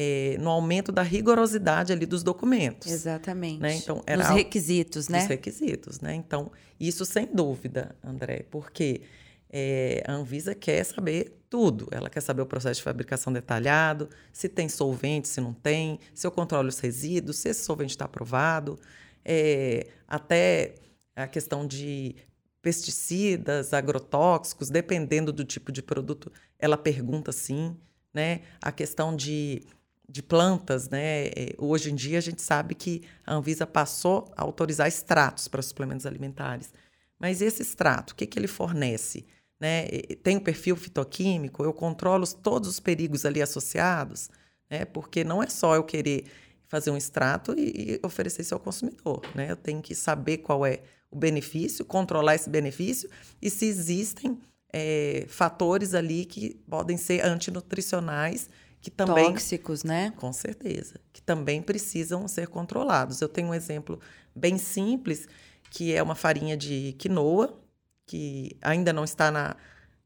é, 0.00 0.36
no 0.38 0.48
aumento 0.48 0.92
da 0.92 1.02
rigorosidade 1.02 1.92
ali 1.92 2.06
dos 2.06 2.22
documentos. 2.22 2.92
Exatamente. 2.92 3.60
Né? 3.60 3.74
Então, 3.74 4.00
era 4.06 4.22
Nos 4.22 4.36
requisitos, 4.36 5.08
né? 5.08 5.22
Os 5.22 5.26
requisitos, 5.26 6.00
né? 6.00 6.14
Então, 6.14 6.52
isso 6.78 7.04
sem 7.04 7.26
dúvida, 7.26 7.96
André, 8.00 8.44
porque 8.48 9.00
é, 9.50 10.04
a 10.06 10.12
Anvisa 10.12 10.54
quer 10.54 10.84
saber 10.84 11.42
tudo. 11.50 11.88
Ela 11.90 12.08
quer 12.08 12.20
saber 12.20 12.42
o 12.42 12.46
processo 12.46 12.78
de 12.78 12.84
fabricação 12.84 13.32
detalhado, 13.32 14.08
se 14.32 14.48
tem 14.48 14.68
solvente, 14.68 15.26
se 15.26 15.40
não 15.40 15.52
tem, 15.52 15.98
se 16.14 16.24
eu 16.24 16.30
controlo 16.30 16.68
os 16.68 16.78
resíduos, 16.78 17.38
se 17.38 17.48
esse 17.48 17.64
solvente 17.64 17.90
está 17.90 18.04
aprovado, 18.04 18.78
é, 19.24 19.88
até 20.06 20.76
a 21.16 21.26
questão 21.26 21.66
de 21.66 22.14
pesticidas, 22.62 23.74
agrotóxicos, 23.74 24.70
dependendo 24.70 25.32
do 25.32 25.44
tipo 25.44 25.72
de 25.72 25.82
produto, 25.82 26.30
ela 26.56 26.76
pergunta 26.76 27.32
sim. 27.32 27.76
Né? 28.14 28.42
A 28.62 28.72
questão 28.72 29.14
de 29.14 29.62
de 30.08 30.22
plantas, 30.22 30.88
né? 30.88 31.26
É, 31.26 31.54
hoje 31.58 31.90
em 31.90 31.94
dia 31.94 32.18
a 32.18 32.22
gente 32.22 32.40
sabe 32.40 32.74
que 32.74 33.02
a 33.26 33.34
Anvisa 33.34 33.66
passou 33.66 34.32
a 34.36 34.42
autorizar 34.42 34.88
extratos 34.88 35.48
para 35.48 35.60
suplementos 35.60 36.06
alimentares. 36.06 36.72
Mas 37.18 37.42
esse 37.42 37.62
extrato, 37.62 38.12
o 38.12 38.16
que, 38.16 38.26
que 38.26 38.38
ele 38.38 38.46
fornece? 38.46 39.26
Né? 39.60 39.88
Tem 40.22 40.36
o 40.36 40.40
um 40.40 40.42
perfil 40.42 40.76
fitoquímico, 40.76 41.64
eu 41.64 41.72
controlo 41.72 42.26
todos 42.26 42.68
os 42.68 42.80
perigos 42.80 43.26
ali 43.26 43.42
associados, 43.42 44.30
né? 44.70 44.84
porque 44.84 45.24
não 45.24 45.42
é 45.42 45.48
só 45.48 45.74
eu 45.74 45.82
querer 45.82 46.24
fazer 46.68 46.90
um 46.90 46.96
extrato 46.96 47.54
e, 47.58 47.94
e 47.94 48.00
oferecer 48.06 48.42
isso 48.42 48.54
ao 48.54 48.60
consumidor. 48.60 49.20
Né? 49.34 49.50
Eu 49.50 49.56
tenho 49.56 49.82
que 49.82 49.94
saber 49.94 50.38
qual 50.38 50.64
é 50.64 50.80
o 51.10 51.16
benefício, 51.16 51.84
controlar 51.84 52.34
esse 52.34 52.48
benefício 52.48 53.10
e 53.42 53.50
se 53.50 53.66
existem 53.66 54.38
é, 54.72 55.24
fatores 55.28 55.94
ali 55.94 56.24
que 56.24 56.54
podem 56.68 56.96
ser 56.96 57.24
antinutricionais 57.24 58.48
que 58.90 58.96
também 58.96 59.32
tóxicos, 59.32 59.84
né? 59.84 60.12
Com 60.16 60.32
certeza, 60.32 61.00
que 61.12 61.22
também 61.22 61.62
precisam 61.62 62.26
ser 62.28 62.48
controlados. 62.48 63.20
Eu 63.20 63.28
tenho 63.28 63.48
um 63.48 63.54
exemplo 63.54 64.00
bem 64.34 64.58
simples, 64.58 65.28
que 65.70 65.94
é 65.94 66.02
uma 66.02 66.14
farinha 66.14 66.56
de 66.56 66.94
quinoa, 66.98 67.60
que 68.06 68.56
ainda 68.62 68.92
não 68.92 69.04
está 69.04 69.30
na, 69.30 69.56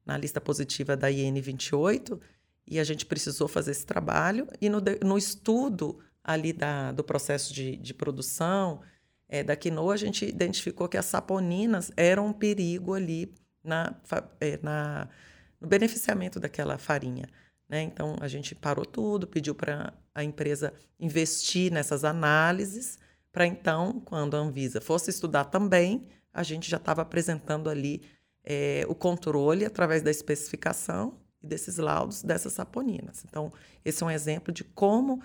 na 0.05 0.17
lista 0.17 0.41
positiva 0.41 0.97
da 0.97 1.11
IN 1.11 1.41
28, 1.41 2.21
e 2.67 2.79
a 2.79 2.85
gente 2.85 3.07
precisou 3.07 3.49
fazer 3.49 3.73
esse 3.73 3.87
trabalho. 3.87 4.47
E 4.61 4.69
no, 4.69 4.79
no 5.05 5.19
estudo 5.19 5.99
ali 6.23 6.53
da, 6.53 6.93
do 6.93 7.05
processo 7.05 7.53
de, 7.53 7.77
de 7.77 7.93
produção 7.93 8.81
é, 9.29 9.43
da 9.43 9.57
quinoa, 9.57 9.95
a 9.95 9.97
gente 9.97 10.25
identificou 10.25 10.89
que 10.89 10.97
as 10.97 11.07
saponinas 11.07 11.91
eram 11.97 12.27
um 12.27 12.33
perigo 12.33 12.95
ali 12.95 13.35
na, 13.63 13.95
é, 14.41 14.59
na, 14.63 15.09
no 15.61 15.69
beneficiamento 15.69 16.39
daquela 16.41 16.79
farinha. 16.79 17.29
Né? 17.73 17.81
Então, 17.81 18.17
a 18.21 18.29
gente 18.29 18.55
parou 18.55 18.85
tudo, 18.85 19.27
pediu 19.27 19.55
para 19.55 19.95
a 20.15 20.23
empresa 20.23 20.75
investir 21.01 21.73
nessas 21.73 22.05
análises, 22.05 22.99
para 23.33 23.47
então, 23.47 23.99
quando 24.05 24.37
a 24.37 24.41
Anvisa 24.41 24.79
fosse 24.79 25.09
estudar 25.09 25.47
também, 25.47 26.07
a 26.35 26.43
gente 26.43 26.71
já 26.71 26.77
estava 26.77 27.01
apresentando 27.01 27.71
ali 27.71 28.03
é, 28.45 28.85
o 28.87 28.95
controle 28.95 29.65
através 29.65 30.03
da 30.03 30.11
especificação 30.11 31.19
e 31.43 31.47
desses 31.47 31.79
laudos 31.79 32.23
dessas 32.23 32.53
saponinas. 32.53 33.25
Então, 33.27 33.51
esse 33.83 34.03
é 34.03 34.07
um 34.07 34.11
exemplo 34.11 34.53
de 34.53 34.65
como 34.65 35.23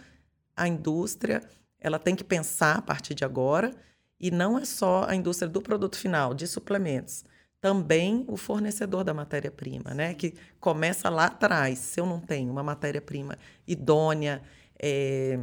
a 0.55 0.69
indústria 0.69 1.43
ela 1.81 1.99
tem 1.99 2.15
que 2.15 2.23
pensar 2.23 2.77
a 2.77 2.81
partir 2.81 3.13
de 3.13 3.25
agora, 3.25 3.75
e 4.19 4.31
não 4.31 4.57
é 4.57 4.63
só 4.63 5.05
a 5.07 5.13
indústria 5.13 5.49
do 5.49 5.61
produto 5.61 5.97
final, 5.97 6.33
de 6.33 6.47
suplementos, 6.47 7.25
também 7.59 8.23
o 8.27 8.37
fornecedor 8.37 9.03
da 9.03 9.13
matéria-prima, 9.13 9.93
né? 9.93 10.13
Que 10.13 10.33
começa 10.59 11.09
lá 11.09 11.25
atrás. 11.25 11.79
Se 11.79 11.99
eu 11.99 12.05
não 12.05 12.19
tenho 12.19 12.51
uma 12.51 12.63
matéria-prima 12.63 13.37
idônea, 13.67 14.41
é, 14.79 15.39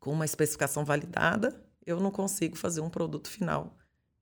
com 0.00 0.12
uma 0.12 0.24
especificação 0.24 0.84
validada, 0.84 1.58
eu 1.86 2.00
não 2.00 2.10
consigo 2.10 2.56
fazer 2.56 2.80
um 2.80 2.90
produto 2.90 3.28
final 3.28 3.76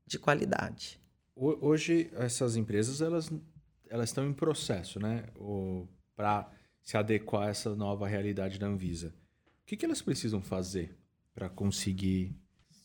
de 0.06 0.18
qualidade. 0.18 1.00
Hoje 1.34 2.11
essas 2.14 2.56
empresas 2.56 3.00
elas 3.00 3.30
elas 3.88 4.08
estão 4.08 4.26
em 4.26 4.32
processo, 4.32 4.99
né? 4.99 5.25
Para 6.16 6.50
se 6.82 6.96
adequar 6.96 7.49
a 7.49 7.50
essa 7.50 7.75
nova 7.75 8.06
realidade 8.06 8.58
da 8.58 8.66
Anvisa. 8.66 9.14
O 9.62 9.66
que, 9.66 9.76
que 9.76 9.84
elas 9.84 10.00
precisam 10.00 10.40
fazer 10.40 10.96
para 11.34 11.49
conseguir 11.49 12.34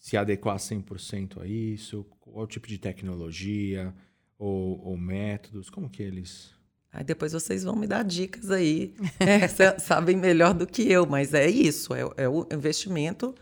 se 0.07 0.15
adequar 0.15 0.55
100% 0.55 1.41
a 1.41 1.45
isso? 1.45 2.05
Qual 2.21 2.47
tipo 2.47 2.65
de 2.65 2.77
tecnologia 2.77 3.93
ou, 4.39 4.81
ou, 4.81 4.97
métodos? 4.97 5.69
Como 5.69 5.89
que 5.89 6.01
eles... 6.01 6.55
Aí 6.93 7.03
depois 7.03 7.33
vocês 7.33 7.65
vão 7.65 7.75
me 7.75 7.85
dar 7.85 8.03
dicas 8.03 8.49
aí. 8.49 8.95
É, 9.19 9.45
sabem 9.77 10.15
melhor 10.15 10.53
do 10.53 10.65
que 10.65 10.89
eu, 10.89 11.05
mas 11.05 11.33
é 11.33 11.49
isso. 11.49 11.93
É, 11.93 12.23
é 12.23 12.29
o 12.29 12.47
investimento 12.53 13.35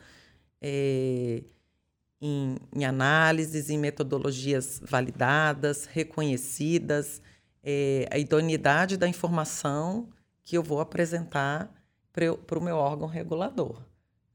é, 0.59 1.43
em, 2.19 2.57
em 2.75 2.83
análises, 2.83 3.69
em 3.69 3.77
metodologias 3.77 4.81
validadas, 4.83 5.85
reconhecidas, 5.85 7.21
é, 7.61 8.07
a 8.09 8.17
idoneidade 8.17 8.97
da 8.97 9.07
informação 9.07 10.09
que 10.43 10.57
eu 10.57 10.63
vou 10.63 10.79
apresentar 10.79 11.71
para 12.11 12.57
o 12.57 12.63
meu 12.63 12.77
órgão 12.77 13.07
regulador. 13.07 13.83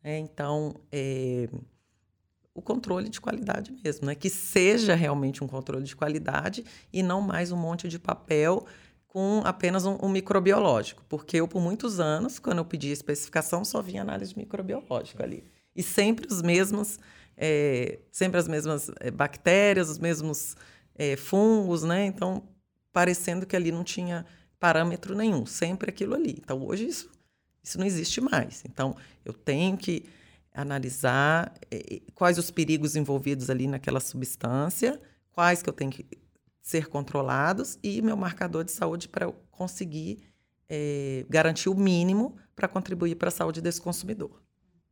É, 0.00 0.16
então, 0.16 0.76
é, 0.92 1.49
o 2.60 2.62
controle 2.62 3.08
de 3.08 3.20
qualidade 3.20 3.74
mesmo, 3.82 4.06
né? 4.06 4.14
que 4.14 4.28
seja 4.28 4.94
realmente 4.94 5.42
um 5.42 5.48
controle 5.48 5.82
de 5.82 5.96
qualidade 5.96 6.62
e 6.92 7.02
não 7.02 7.22
mais 7.22 7.50
um 7.50 7.56
monte 7.56 7.88
de 7.88 7.98
papel 7.98 8.66
com 9.08 9.40
apenas 9.44 9.86
um, 9.86 9.98
um, 10.02 10.08
microbiológico, 10.08 11.02
porque 11.08 11.38
eu, 11.38 11.48
por 11.48 11.60
muitos 11.60 11.98
anos, 11.98 12.38
quando 12.38 12.58
eu 12.58 12.64
pedi 12.64 12.90
especificação, 12.90 13.64
só 13.64 13.82
vinha 13.82 14.02
análise 14.02 14.36
microbiológica 14.36 15.24
ali. 15.24 15.42
E 15.74 15.82
sempre 15.82 16.26
os 16.30 16.42
mesmos, 16.42 17.00
é, 17.36 17.98
sempre 18.12 18.38
as 18.38 18.46
mesmas 18.46 18.90
é, 19.00 19.10
bactérias, 19.10 19.88
os 19.88 19.98
mesmos 19.98 20.54
é, 20.94 21.16
fungos, 21.16 21.82
né? 21.82 22.06
Então, 22.06 22.44
parecendo 22.92 23.46
que 23.46 23.56
ali 23.56 23.72
não 23.72 23.82
tinha 23.82 24.24
parâmetro 24.60 25.16
nenhum, 25.16 25.44
sempre 25.44 25.90
aquilo 25.90 26.14
ali. 26.14 26.36
Então, 26.38 26.64
hoje 26.64 26.86
isso, 26.86 27.10
isso 27.64 27.78
não 27.78 27.86
existe 27.86 28.20
mais. 28.20 28.62
Então, 28.64 28.94
eu 29.24 29.32
tenho 29.32 29.76
que 29.76 30.04
analisar 30.60 31.52
é, 31.70 32.00
quais 32.14 32.38
os 32.38 32.50
perigos 32.50 32.96
envolvidos 32.96 33.50
ali 33.50 33.66
naquela 33.66 34.00
substância, 34.00 35.00
quais 35.32 35.62
que 35.62 35.68
eu 35.68 35.72
tenho 35.72 35.90
que 35.90 36.06
ser 36.60 36.88
controlados 36.88 37.78
e 37.82 38.00
meu 38.02 38.16
marcador 38.16 38.64
de 38.64 38.72
saúde 38.72 39.08
para 39.08 39.26
eu 39.26 39.34
conseguir 39.50 40.18
é, 40.68 41.24
garantir 41.28 41.68
o 41.68 41.74
mínimo 41.74 42.36
para 42.54 42.68
contribuir 42.68 43.16
para 43.16 43.28
a 43.28 43.32
saúde 43.32 43.60
desse 43.60 43.80
consumidor. 43.80 44.42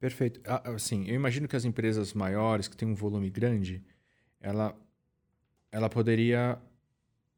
Perfeito. 0.00 0.40
Assim, 0.64 1.06
eu 1.06 1.14
imagino 1.14 1.48
que 1.48 1.56
as 1.56 1.64
empresas 1.64 2.14
maiores, 2.14 2.68
que 2.68 2.76
têm 2.76 2.88
um 2.88 2.94
volume 2.94 3.30
grande, 3.30 3.84
ela, 4.40 4.76
ela 5.70 5.88
poderia 5.88 6.58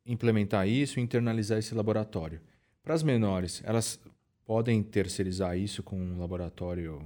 implementar 0.04 0.68
isso 0.68 0.98
e 0.98 1.02
internalizar 1.02 1.58
esse 1.58 1.74
laboratório. 1.74 2.40
Para 2.82 2.94
as 2.94 3.02
menores, 3.02 3.62
elas 3.64 4.00
podem 4.44 4.82
terceirizar 4.82 5.56
isso 5.56 5.82
com 5.82 5.96
um 5.96 6.18
laboratório 6.18 7.02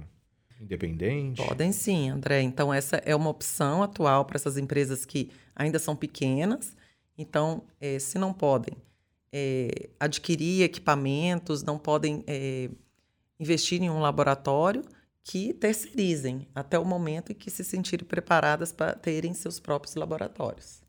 independente? 0.59 1.45
Podem 1.45 1.71
sim, 1.71 2.09
André. 2.09 2.41
Então, 2.41 2.73
essa 2.73 2.97
é 2.97 3.15
uma 3.15 3.29
opção 3.29 3.83
atual 3.83 4.25
para 4.25 4.37
essas 4.37 4.57
empresas 4.57 5.05
que 5.05 5.31
ainda 5.55 5.79
são 5.79 5.95
pequenas 5.95 6.75
então, 7.17 7.63
é, 7.79 7.97
se 7.99 8.17
não 8.17 8.33
podem 8.33 8.75
é, 9.31 9.89
adquirir 9.99 10.63
equipamentos, 10.63 11.63
não 11.63 11.77
podem 11.77 12.23
é, 12.27 12.69
investir 13.39 13.81
em 13.81 13.89
um 13.89 13.99
laboratório, 13.99 14.83
que 15.23 15.53
terceirizem 15.53 16.47
até 16.53 16.77
o 16.77 16.85
momento 16.85 17.31
em 17.31 17.35
que 17.35 17.49
se 17.49 17.63
sentirem 17.63 18.05
preparadas 18.05 18.71
para 18.71 18.93
terem 18.93 19.33
seus 19.33 19.59
próprios 19.59 19.95
laboratórios. 19.95 20.83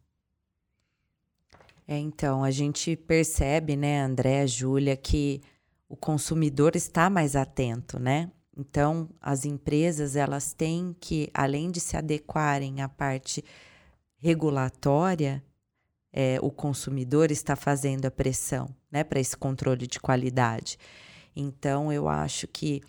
É, 1.88 1.96
então, 1.96 2.44
a 2.44 2.50
gente 2.50 2.96
percebe, 2.96 3.76
né, 3.76 4.02
André, 4.02 4.46
Júlia, 4.46 4.96
que 4.96 5.40
o 5.88 5.96
consumidor 5.96 6.74
está 6.74 7.08
mais 7.08 7.36
atento, 7.36 7.98
né? 7.98 8.30
Então, 8.56 9.08
as 9.20 9.44
empresas, 9.44 10.16
elas 10.16 10.54
têm 10.54 10.96
que, 10.98 11.28
além 11.34 11.70
de 11.70 11.78
se 11.78 11.96
adequarem 11.96 12.80
à 12.80 12.88
parte 12.88 13.44
regulatória, 14.16 15.44
é, 16.10 16.38
o 16.40 16.50
consumidor 16.50 17.30
está 17.30 17.54
fazendo 17.54 18.06
a 18.06 18.10
pressão 18.10 18.74
né, 18.90 19.04
para 19.04 19.20
esse 19.20 19.36
controle 19.36 19.86
de 19.86 20.00
qualidade. 20.00 20.78
Então, 21.34 21.92
eu 21.92 22.08
acho 22.08 22.48
que 22.48 22.80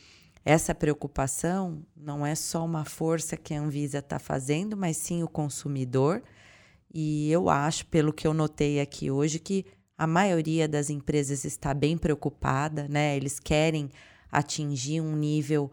essa 0.45 0.73
preocupação 0.73 1.85
não 1.93 2.25
é 2.25 2.33
só 2.33 2.63
uma 2.63 2.85
força 2.85 3.35
que 3.35 3.53
a 3.53 3.59
Anvisa 3.59 3.97
está 3.97 4.17
fazendo, 4.17 4.77
mas 4.77 4.95
sim 4.95 5.21
o 5.21 5.27
consumidor. 5.27 6.23
E 6.93 7.29
eu 7.29 7.49
acho, 7.49 7.85
pelo 7.87 8.13
que 8.13 8.25
eu 8.25 8.33
notei 8.33 8.79
aqui 8.79 9.11
hoje, 9.11 9.39
que 9.39 9.65
a 9.97 10.07
maioria 10.07 10.65
das 10.65 10.89
empresas 10.89 11.43
está 11.43 11.73
bem 11.73 11.97
preocupada, 11.97 12.87
né? 12.87 13.17
Eles 13.17 13.41
querem 13.41 13.89
atingir 14.31 15.01
um 15.01 15.15
nível 15.15 15.71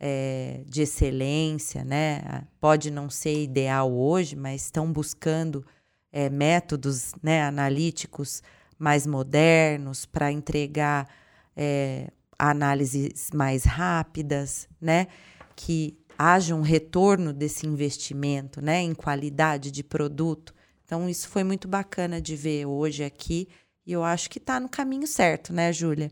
é, 0.00 0.62
de 0.66 0.82
excelência, 0.82 1.84
né? 1.84 2.44
Pode 2.60 2.90
não 2.90 3.10
ser 3.10 3.42
ideal 3.42 3.92
hoje, 3.92 4.36
mas 4.36 4.64
estão 4.64 4.92
buscando 4.92 5.64
é, 6.12 6.30
métodos 6.30 7.12
né, 7.22 7.42
analíticos 7.42 8.42
mais 8.78 9.06
modernos 9.06 10.06
para 10.06 10.30
entregar 10.30 11.08
é, 11.56 12.08
análises 12.38 13.30
mais 13.34 13.64
rápidas, 13.64 14.68
né, 14.80 15.08
que 15.56 15.98
haja 16.16 16.54
um 16.54 16.60
retorno 16.60 17.32
desse 17.32 17.66
investimento 17.66 18.60
né, 18.60 18.80
em 18.80 18.94
qualidade 18.94 19.70
de 19.70 19.82
produto. 19.82 20.54
Então, 20.84 21.08
isso 21.08 21.28
foi 21.28 21.42
muito 21.42 21.66
bacana 21.66 22.20
de 22.20 22.36
ver 22.36 22.66
hoje 22.66 23.04
aqui 23.04 23.48
e 23.84 23.92
eu 23.92 24.04
acho 24.04 24.30
que 24.30 24.38
está 24.38 24.60
no 24.60 24.68
caminho 24.68 25.06
certo, 25.06 25.52
né, 25.52 25.72
Júlia? 25.72 26.10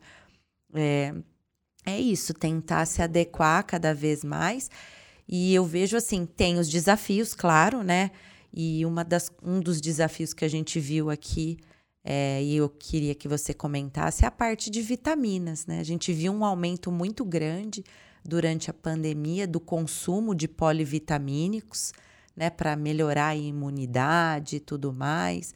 É, 0.74 1.14
é 1.86 1.98
isso, 1.98 2.34
tentar 2.34 2.84
se 2.84 3.00
adequar 3.00 3.64
cada 3.64 3.94
vez 3.94 4.24
mais. 4.24 4.68
E 5.28 5.54
eu 5.54 5.64
vejo 5.64 5.96
assim, 5.96 6.26
tem 6.26 6.58
os 6.58 6.68
desafios, 6.68 7.32
claro, 7.32 7.82
né? 7.84 8.10
E 8.52 8.84
uma 8.84 9.04
das, 9.04 9.30
um 9.42 9.60
dos 9.60 9.80
desafios 9.80 10.34
que 10.34 10.44
a 10.44 10.48
gente 10.48 10.80
viu 10.80 11.10
aqui, 11.10 11.56
é, 12.04 12.42
e 12.42 12.56
eu 12.56 12.68
queria 12.68 13.14
que 13.14 13.28
você 13.28 13.54
comentasse, 13.54 14.24
é 14.24 14.28
a 14.28 14.30
parte 14.30 14.68
de 14.70 14.82
vitaminas. 14.82 15.66
Né? 15.66 15.78
A 15.78 15.84
gente 15.84 16.12
viu 16.12 16.32
um 16.32 16.44
aumento 16.44 16.90
muito 16.90 17.24
grande 17.24 17.84
durante 18.24 18.70
a 18.70 18.74
pandemia 18.74 19.46
do 19.46 19.60
consumo 19.60 20.34
de 20.34 20.48
polivitamínicos, 20.48 21.92
né, 22.36 22.50
para 22.50 22.76
melhorar 22.76 23.28
a 23.28 23.36
imunidade 23.36 24.56
e 24.56 24.60
tudo 24.60 24.92
mais. 24.92 25.54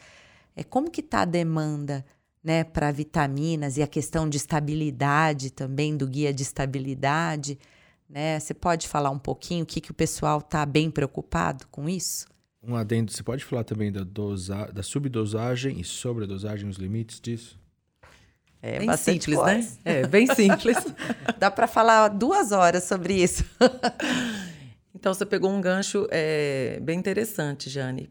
É, 0.55 0.63
como 0.63 0.91
que 0.91 1.01
está 1.01 1.23
a 1.23 1.25
demanda 1.25 2.05
né, 2.43 2.65
para 2.65 2.91
vitaminas 2.91 3.77
e 3.77 3.83
a 3.83 3.87
questão 3.87 4.29
de 4.29 4.37
estabilidade 4.37 5.51
também, 5.51 5.97
do 5.97 6.07
guia 6.07 6.33
de 6.33 6.43
estabilidade? 6.43 7.59
Né? 8.09 8.41
Você 8.41 8.55
pode 8.55 8.89
falar 8.89 9.11
um 9.11 9.19
pouquinho 9.19 9.63
o 9.63 9.67
que, 9.67 9.81
que 9.81 9.91
o 9.91 9.95
pessoal 9.95 10.39
está 10.39 10.65
bem 10.67 10.91
preocupado 10.91 11.67
com 11.69 11.89
isso? 11.89 12.27
Um 12.63 12.77
adendo, 12.77 13.11
você 13.11 13.23
pode 13.23 13.45
falar 13.45 13.65
também 13.65 13.91
da, 13.91 14.05
dosa, 14.05 14.67
da 14.67 14.83
subdosagem 14.83 15.81
e 15.81 15.85
sobredosagem, 15.85 16.69
os 16.69 16.77
limites 16.77 17.21
disso? 17.21 17.59
É 18.63 18.79
bem 18.79 18.95
simples, 18.97 19.39
né? 19.39 19.55
coisa. 19.55 19.79
né? 19.85 20.01
É 20.01 20.07
bem 20.07 20.27
simples. 20.27 20.77
Dá 21.39 21.51
para 21.51 21.67
falar 21.67 22.09
duas 22.09 22.53
horas 22.53 22.85
sobre 22.85 23.15
isso. 23.15 23.45
então, 24.95 25.15
você 25.15 25.25
pegou 25.25 25.51
um 25.51 25.61
gancho 25.61 26.07
é, 26.11 26.79
bem 26.83 26.99
interessante, 26.99 27.71
Jane, 27.71 28.11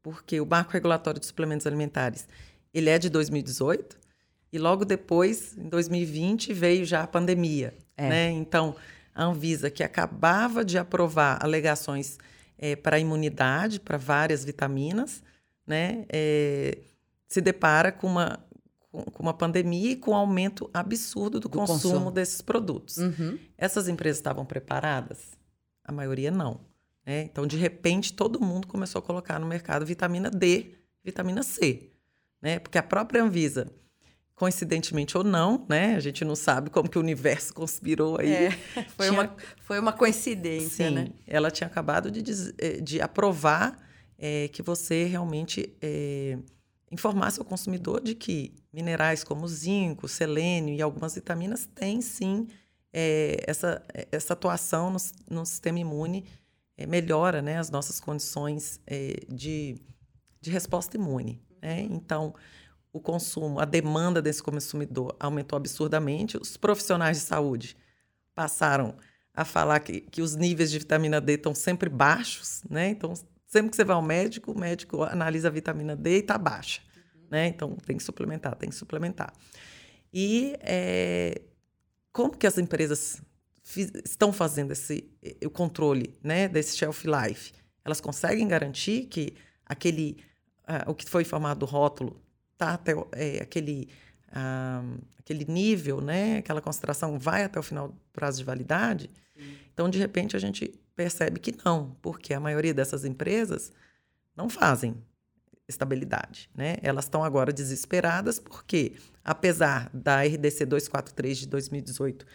porque 0.00 0.40
o 0.40 0.46
Marco 0.46 0.72
Regulatório 0.72 1.18
de 1.18 1.26
Suplementos 1.26 1.66
Alimentares 1.66 2.28
ele 2.78 2.90
é 2.90 2.98
de 2.98 3.08
2018 3.08 3.98
e 4.52 4.58
logo 4.58 4.84
depois, 4.84 5.56
em 5.56 5.68
2020, 5.68 6.52
veio 6.52 6.84
já 6.84 7.02
a 7.02 7.06
pandemia. 7.06 7.74
É. 7.96 8.08
Né? 8.08 8.30
Então, 8.30 8.74
a 9.14 9.24
Anvisa, 9.24 9.70
que 9.70 9.82
acabava 9.82 10.64
de 10.64 10.78
aprovar 10.78 11.38
alegações 11.42 12.18
é, 12.56 12.74
para 12.74 12.96
a 12.96 12.98
imunidade, 13.00 13.80
para 13.80 13.98
várias 13.98 14.44
vitaminas, 14.44 15.22
né? 15.66 16.06
É, 16.08 16.78
se 17.28 17.40
depara 17.40 17.92
com 17.92 18.06
uma, 18.06 18.38
com 18.90 19.22
uma 19.22 19.34
pandemia 19.34 19.90
e 19.90 19.96
com 19.96 20.12
um 20.12 20.14
aumento 20.14 20.70
absurdo 20.72 21.38
do, 21.38 21.48
do 21.48 21.58
consumo, 21.58 21.76
consumo, 21.76 22.10
desses 22.10 22.40
produtos. 22.40 22.96
Uhum. 22.96 23.38
Essas 23.56 23.86
empresas 23.86 24.18
estavam 24.18 24.46
preparadas? 24.46 25.36
A 25.84 25.92
maioria 25.92 26.30
não. 26.30 26.60
Né? 27.04 27.22
Então, 27.22 27.46
de 27.46 27.56
repente, 27.56 28.14
todo 28.14 28.40
mundo 28.40 28.66
começou 28.66 28.98
a 29.00 29.02
colocar 29.02 29.38
no 29.38 29.46
mercado 29.46 29.84
vitamina 29.84 30.30
D, 30.30 30.74
vitamina 31.04 31.42
C. 31.42 31.90
Né? 32.40 32.58
Porque 32.58 32.78
a 32.78 32.82
própria 32.82 33.22
Anvisa 33.22 33.72
coincidentemente 34.38 35.18
ou 35.18 35.24
não, 35.24 35.66
né? 35.68 35.96
A 35.96 36.00
gente 36.00 36.24
não 36.24 36.36
sabe 36.36 36.70
como 36.70 36.88
que 36.88 36.96
o 36.96 37.00
universo 37.00 37.52
conspirou 37.52 38.18
aí. 38.20 38.32
É, 38.32 38.50
foi, 38.96 39.08
tinha... 39.08 39.20
uma, 39.20 39.36
foi 39.60 39.78
uma 39.80 39.92
coincidência, 39.92 40.88
Sim, 40.88 40.94
né? 40.94 41.08
Ela 41.26 41.50
tinha 41.50 41.66
acabado 41.66 42.10
de, 42.10 42.22
eh, 42.58 42.80
de 42.80 43.00
aprovar 43.00 43.76
é, 44.16 44.48
que 44.48 44.62
você 44.62 45.04
realmente 45.04 45.76
é, 45.82 46.38
informasse 46.90 47.40
ao 47.40 47.44
consumidor 47.44 48.00
de 48.00 48.14
que 48.14 48.54
minerais 48.72 49.24
como 49.24 49.46
zinco, 49.48 50.06
selênio 50.06 50.74
e 50.74 50.80
algumas 50.80 51.16
vitaminas 51.16 51.68
têm 51.74 52.00
sim 52.00 52.46
é, 52.92 53.44
essa, 53.46 53.84
essa 54.10 54.32
atuação 54.32 54.90
no, 54.90 54.98
no 55.28 55.44
sistema 55.44 55.80
imune, 55.80 56.24
melhora 56.86 57.42
né, 57.42 57.58
as 57.58 57.70
nossas 57.70 57.98
condições 57.98 58.80
de, 59.28 59.74
de 60.40 60.50
resposta 60.50 60.96
imune. 60.96 61.42
Né? 61.60 61.80
Então, 61.82 62.34
o 62.92 63.00
consumo, 63.00 63.60
a 63.60 63.64
demanda 63.64 64.20
desse 64.20 64.42
consumidor 64.42 65.14
aumentou 65.20 65.56
absurdamente. 65.56 66.36
Os 66.36 66.56
profissionais 66.56 67.18
de 67.18 67.22
saúde 67.24 67.76
passaram 68.34 68.96
a 69.34 69.44
falar 69.44 69.80
que, 69.80 70.00
que 70.00 70.20
os 70.20 70.34
níveis 70.34 70.70
de 70.70 70.78
vitamina 70.78 71.20
D 71.20 71.34
estão 71.34 71.54
sempre 71.54 71.88
baixos, 71.88 72.62
né? 72.68 72.88
Então, 72.88 73.14
sempre 73.46 73.70
que 73.70 73.76
você 73.76 73.84
vai 73.84 73.94
ao 73.94 74.02
médico, 74.02 74.52
o 74.52 74.58
médico 74.58 75.02
analisa 75.04 75.48
a 75.48 75.50
vitamina 75.50 75.94
D 75.94 76.16
e 76.16 76.18
está 76.20 76.36
baixa, 76.36 76.80
uhum. 77.14 77.22
né? 77.30 77.46
Então, 77.46 77.76
tem 77.86 77.96
que 77.96 78.02
suplementar, 78.02 78.56
tem 78.56 78.68
que 78.68 78.74
suplementar. 78.74 79.32
E 80.12 80.56
é, 80.60 81.40
como 82.12 82.36
que 82.36 82.46
as 82.46 82.58
empresas 82.58 83.22
fiz, 83.62 83.92
estão 84.04 84.32
fazendo 84.32 84.72
esse, 84.72 85.08
o 85.44 85.50
controle 85.50 86.18
né, 86.22 86.48
desse 86.48 86.76
shelf 86.76 87.04
life? 87.04 87.52
Elas 87.84 88.00
conseguem 88.00 88.48
garantir 88.48 89.06
que 89.06 89.34
aquele 89.64 90.16
o 90.86 90.94
que 90.94 91.08
foi 91.08 91.22
informado 91.22 91.60
do 91.60 91.66
rótulo 91.66 92.20
tá 92.56 92.74
até 92.74 92.92
é, 93.12 93.42
aquele 93.42 93.88
uh, 94.28 94.98
aquele 95.18 95.44
nível, 95.44 96.00
né? 96.00 96.38
Aquela 96.38 96.60
concentração 96.60 97.18
vai 97.18 97.44
até 97.44 97.58
o 97.58 97.62
final 97.62 97.88
do 97.88 98.00
prazo 98.12 98.38
de 98.38 98.44
validade. 98.44 99.10
Sim. 99.36 99.56
Então, 99.72 99.88
de 99.88 99.98
repente, 99.98 100.36
a 100.36 100.38
gente 100.38 100.74
percebe 100.96 101.38
que 101.38 101.54
não, 101.64 101.96
porque 102.02 102.34
a 102.34 102.40
maioria 102.40 102.74
dessas 102.74 103.04
empresas 103.04 103.72
não 104.36 104.48
fazem 104.48 104.96
estabilidade, 105.68 106.50
né? 106.54 106.76
Elas 106.82 107.04
estão 107.04 107.22
agora 107.22 107.52
desesperadas 107.52 108.38
porque, 108.38 108.96
apesar 109.22 109.90
da 109.92 110.22
RDC 110.22 110.64
243 110.66 111.38
de 111.38 111.46
2018 111.46 112.26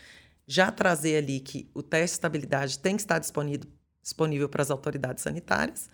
já 0.45 0.71
trazer 0.71 1.17
ali 1.17 1.39
que 1.39 1.69
o 1.73 1.81
teste 1.81 2.13
de 2.13 2.17
estabilidade 2.17 2.79
tem 2.79 2.95
que 2.95 3.01
estar 3.01 3.17
disponível, 3.17 3.67
disponível 4.01 4.49
para 4.49 4.61
as 4.61 4.69
autoridades 4.69 5.23
sanitárias, 5.23 5.89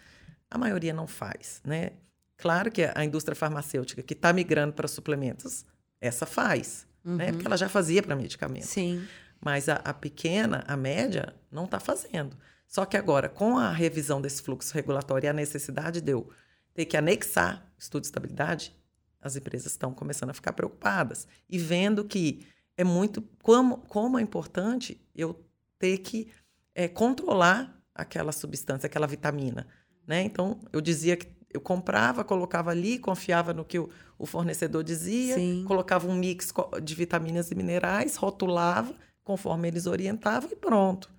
a 0.50 0.58
maioria 0.58 0.94
não 0.94 1.08
faz, 1.08 1.62
né? 1.64 1.92
Claro 2.40 2.72
que 2.72 2.90
a 2.96 3.04
indústria 3.04 3.36
farmacêutica 3.36 4.02
que 4.02 4.14
está 4.14 4.32
migrando 4.32 4.74
para 4.74 4.88
suplementos, 4.88 5.66
essa 6.00 6.26
faz, 6.26 6.88
uhum. 7.04 7.18
né? 7.18 7.32
Porque 7.32 7.46
ela 7.46 7.58
já 7.58 7.68
fazia 7.68 8.02
para 8.02 8.16
medicamento. 8.16 8.66
Sim. 8.66 9.06
Mas 9.42 9.68
a, 9.70 9.76
a 9.76 9.94
pequena, 9.94 10.64
a 10.68 10.76
média, 10.76 11.36
não 11.52 11.66
está 11.66 11.80
fazendo. 11.80 12.38
Só 12.66 12.86
que 12.86 12.96
agora, 12.96 13.28
com 13.28 13.58
a 13.58 13.72
revisão 13.72 14.22
desse 14.22 14.42
fluxo 14.42 14.74
regulatório 14.74 15.28
e 15.28 15.30
a 15.30 15.34
necessidade 15.34 16.02
de 16.02 16.12
eu 16.12 16.30
ter 16.74 16.86
que 16.86 16.96
anexar 16.96 17.70
estudo 17.78 18.02
de 18.02 18.08
estabilidade, 18.08 18.74
as 19.22 19.36
empresas 19.36 19.74
estão 19.74 19.94
começando 19.94 20.30
a 20.30 20.34
ficar 20.34 20.54
preocupadas 20.54 21.28
e 21.50 21.58
vendo 21.58 22.06
que 22.06 22.48
é 22.78 22.84
muito 22.84 23.22
como, 23.44 23.80
como 23.80 24.18
é 24.18 24.22
importante 24.22 25.06
eu 25.14 25.46
ter 25.78 25.98
que 25.98 26.32
é, 26.74 26.88
controlar 26.88 27.78
aquela 27.94 28.32
substância, 28.32 28.88
aquela 28.88 29.08
vitamina, 29.08 29.68
né? 30.08 30.22
Então 30.24 30.62
eu 30.72 30.80
dizia 30.80 31.18
que 31.18 31.28
eu 31.52 31.60
comprava, 31.60 32.24
colocava 32.24 32.72
ali, 32.72 33.00
confiava 33.00 33.54
no 33.54 33.66
que 33.66 33.80
o, 33.80 33.90
o 34.18 34.26
fornecedor 34.26 34.84
dizia, 34.84 35.36
Sim. 35.36 35.64
colocava 35.68 36.08
um 36.08 36.16
mix 36.16 36.54
de 36.84 36.96
vitaminas 36.96 37.52
e 37.52 37.56
minerais, 37.56 38.16
rotulava 38.16 38.94
conforme 39.24 39.68
eles 39.68 39.88
orientavam 39.88 40.50
e 40.52 40.56
pronto. 40.56 41.10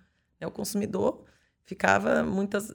Né? 0.40 0.46
O 0.46 0.50
consumidor 0.50 1.24
ficava 1.64 2.22
muitas 2.22 2.72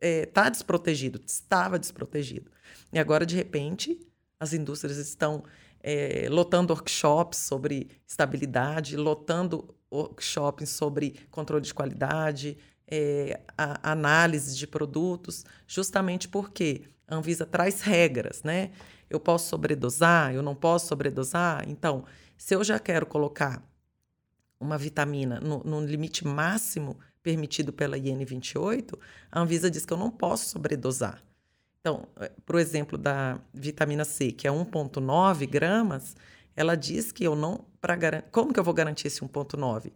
é, 0.00 0.26
tá 0.26 0.48
desprotegido, 0.48 1.20
estava 1.26 1.78
desprotegido. 1.78 2.50
E 2.92 2.98
agora 2.98 3.24
de 3.24 3.36
repente 3.36 3.98
as 4.40 4.52
indústrias 4.52 4.98
estão 4.98 5.44
é, 5.80 6.28
lotando 6.30 6.72
workshops 6.72 7.38
sobre 7.38 7.88
estabilidade, 8.06 8.96
lotando 8.96 9.74
workshops 9.90 10.68
sobre 10.70 11.26
controle 11.30 11.62
de 11.62 11.74
qualidade, 11.74 12.58
é, 12.90 13.40
a, 13.56 13.92
análise 13.92 14.56
de 14.56 14.66
produtos, 14.66 15.44
justamente 15.66 16.28
porque 16.28 16.82
a 17.06 17.16
Anvisa 17.16 17.44
traz 17.46 17.80
regras, 17.82 18.42
né? 18.42 18.70
Eu 19.10 19.20
posso 19.20 19.48
sobredosar, 19.48 20.34
eu 20.34 20.42
não 20.42 20.54
posso 20.54 20.88
sobredosar. 20.88 21.68
Então, 21.68 22.04
se 22.36 22.54
eu 22.54 22.64
já 22.64 22.78
quero 22.78 23.06
colocar 23.06 23.62
uma 24.60 24.76
vitamina 24.76 25.40
no, 25.40 25.62
no 25.64 25.84
limite 25.84 26.26
máximo 26.26 26.98
permitido 27.22 27.72
pela 27.72 27.96
IN 27.96 28.24
28, 28.24 28.98
a 29.30 29.40
Anvisa 29.40 29.70
diz 29.70 29.84
que 29.84 29.92
eu 29.92 29.96
não 29.96 30.10
posso 30.10 30.46
sobredosar. 30.46 31.22
Então, 31.80 32.08
é, 32.16 32.30
o 32.50 32.58
exemplo 32.58 32.98
da 32.98 33.40
vitamina 33.52 34.04
C, 34.04 34.32
que 34.32 34.46
é 34.46 34.50
1,9 34.50 35.46
gramas, 35.46 36.16
ela 36.56 36.76
diz 36.76 37.12
que 37.12 37.24
eu 37.24 37.36
não. 37.36 37.64
Pra, 37.80 37.96
como 38.32 38.52
que 38.52 38.58
eu 38.58 38.64
vou 38.64 38.74
garantir 38.74 39.06
esse 39.06 39.20
1,9? 39.20 39.92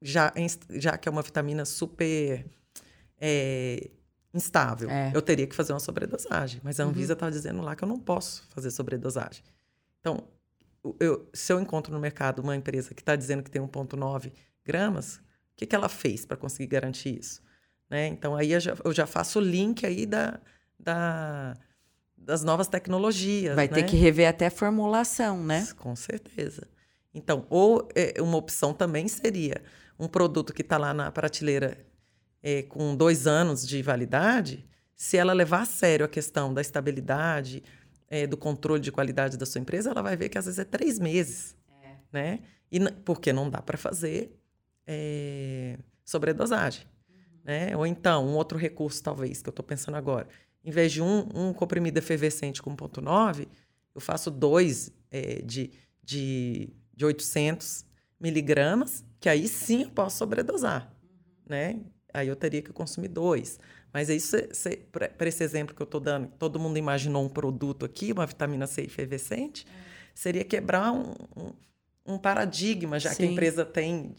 Já, 0.00 0.32
já 0.70 0.96
que 0.96 1.08
é 1.08 1.12
uma 1.12 1.22
vitamina 1.22 1.64
super 1.64 2.46
é, 3.20 3.90
instável, 4.32 4.90
é. 4.90 5.12
eu 5.14 5.20
teria 5.20 5.46
que 5.46 5.54
fazer 5.54 5.72
uma 5.72 5.80
sobredosagem. 5.80 6.60
Mas 6.64 6.80
a 6.80 6.84
uhum. 6.84 6.90
Anvisa 6.90 7.12
está 7.12 7.26
uhum. 7.26 7.32
dizendo 7.32 7.62
lá 7.62 7.76
que 7.76 7.84
eu 7.84 7.88
não 7.88 7.98
posso 7.98 8.44
fazer 8.48 8.70
sobredosagem. 8.70 9.42
Então, 10.00 10.24
eu, 10.98 11.28
se 11.32 11.52
eu 11.52 11.60
encontro 11.60 11.92
no 11.92 12.00
mercado 12.00 12.40
uma 12.40 12.56
empresa 12.56 12.94
que 12.94 13.02
está 13.02 13.14
dizendo 13.14 13.42
que 13.42 13.50
tem 13.50 13.60
1,9 13.60 14.32
gramas, 14.64 15.16
o 15.16 15.20
que, 15.56 15.66
que 15.66 15.76
ela 15.76 15.88
fez 15.88 16.24
para 16.24 16.36
conseguir 16.36 16.68
garantir 16.68 17.18
isso? 17.18 17.42
Né? 17.88 18.06
Então, 18.06 18.34
aí 18.34 18.52
eu 18.52 18.60
já, 18.60 18.74
eu 18.82 18.92
já 18.92 19.06
faço 19.06 19.38
o 19.38 19.42
link 19.42 19.84
aí 19.84 20.06
da 20.06 20.40
da, 20.82 21.56
das 22.16 22.42
novas 22.42 22.68
tecnologias. 22.68 23.54
Vai 23.54 23.68
né? 23.68 23.74
ter 23.74 23.82
que 23.84 23.96
rever 23.96 24.28
até 24.28 24.46
a 24.46 24.50
formulação, 24.50 25.42
né? 25.44 25.66
Com 25.76 25.94
certeza. 25.94 26.66
Então, 27.12 27.46
ou 27.50 27.88
é, 27.94 28.20
uma 28.20 28.36
opção 28.36 28.72
também 28.72 29.06
seria 29.08 29.62
um 30.00 30.08
produto 30.08 30.52
que 30.54 30.62
está 30.62 30.78
lá 30.78 30.94
na 30.94 31.12
prateleira 31.12 31.78
é, 32.42 32.62
com 32.62 32.96
dois 32.96 33.26
anos 33.26 33.66
de 33.66 33.82
validade, 33.82 34.66
se 34.96 35.18
ela 35.18 35.34
levar 35.34 35.62
a 35.62 35.66
sério 35.66 36.06
a 36.06 36.08
questão 36.08 36.52
da 36.52 36.62
estabilidade, 36.62 37.62
é, 38.08 38.26
do 38.26 38.36
controle 38.36 38.80
de 38.80 38.90
qualidade 38.90 39.36
da 39.36 39.44
sua 39.44 39.60
empresa, 39.60 39.90
ela 39.90 40.02
vai 40.02 40.16
ver 40.16 40.30
que 40.30 40.38
às 40.38 40.46
vezes 40.46 40.58
é 40.58 40.64
três 40.64 40.98
meses, 40.98 41.54
é. 41.82 41.94
né? 42.10 42.40
E, 42.72 42.80
porque 43.04 43.32
não 43.32 43.50
dá 43.50 43.60
para 43.60 43.76
fazer 43.76 44.36
é, 44.86 45.78
sobredosagem, 46.04 46.86
uhum. 47.08 47.16
né? 47.44 47.76
Ou 47.76 47.86
então, 47.86 48.26
um 48.26 48.34
outro 48.34 48.58
recurso 48.58 49.02
talvez, 49.02 49.42
que 49.42 49.48
eu 49.48 49.52
estou 49.52 49.64
pensando 49.64 49.96
agora, 49.96 50.26
em 50.64 50.70
vez 50.70 50.92
de 50.92 51.02
um, 51.02 51.28
um 51.34 51.52
comprimido 51.52 51.98
efervescente 51.98 52.62
com 52.62 52.74
0,9, 52.74 53.46
eu 53.94 54.00
faço 54.00 54.30
dois 54.30 54.90
é, 55.10 55.42
de, 55.42 55.70
de, 56.02 56.72
de 56.94 57.04
800 57.04 57.84
miligramas, 58.18 59.04
que 59.20 59.28
aí 59.28 59.46
sim 59.46 59.82
eu 59.82 59.90
posso 59.90 60.16
sobredosar, 60.16 60.90
né? 61.46 61.78
Aí 62.12 62.26
eu 62.26 62.34
teria 62.34 62.62
que 62.62 62.72
consumir 62.72 63.08
dois. 63.08 63.60
Mas 63.92 64.08
isso, 64.08 64.36
para 64.92 65.28
esse 65.28 65.44
exemplo 65.44 65.74
que 65.74 65.82
eu 65.82 65.84
estou 65.84 66.00
dando, 66.00 66.28
todo 66.38 66.58
mundo 66.58 66.78
imaginou 66.78 67.24
um 67.24 67.28
produto 67.28 67.84
aqui, 67.84 68.12
uma 68.12 68.26
vitamina 68.26 68.66
C 68.66 68.82
efervescente, 68.82 69.66
é. 69.66 69.70
seria 70.14 70.44
quebrar 70.44 70.92
um, 70.92 71.12
um, 71.36 71.52
um 72.14 72.18
paradigma, 72.18 72.98
já 72.98 73.10
sim. 73.10 73.16
que 73.16 73.22
a 73.24 73.26
empresa 73.26 73.64
tem 73.64 74.14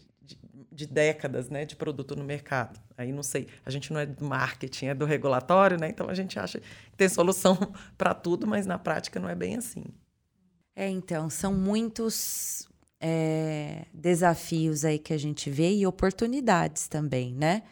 de 0.70 0.86
décadas 0.86 1.50
né, 1.50 1.64
de 1.64 1.76
produto 1.76 2.16
no 2.16 2.24
mercado. 2.24 2.80
Aí 2.96 3.12
não 3.12 3.22
sei, 3.22 3.46
a 3.64 3.70
gente 3.70 3.92
não 3.92 4.00
é 4.00 4.06
do 4.06 4.24
marketing, 4.24 4.86
é 4.86 4.94
do 4.94 5.04
regulatório, 5.04 5.78
né? 5.78 5.88
Então 5.88 6.08
a 6.08 6.14
gente 6.14 6.38
acha 6.38 6.60
que 6.60 6.96
tem 6.96 7.08
solução 7.08 7.56
para 7.98 8.14
tudo, 8.14 8.46
mas 8.46 8.66
na 8.66 8.78
prática 8.78 9.20
não 9.20 9.28
é 9.28 9.34
bem 9.34 9.56
assim. 9.56 9.84
É, 10.74 10.88
então, 10.88 11.28
são 11.28 11.52
muitos 11.52 12.66
é, 13.02 13.84
desafios 13.92 14.84
aí 14.84 14.98
que 14.98 15.12
a 15.12 15.18
gente 15.18 15.50
vê 15.50 15.74
e 15.74 15.86
oportunidades 15.86 16.88
também, 16.88 17.34
né? 17.34 17.64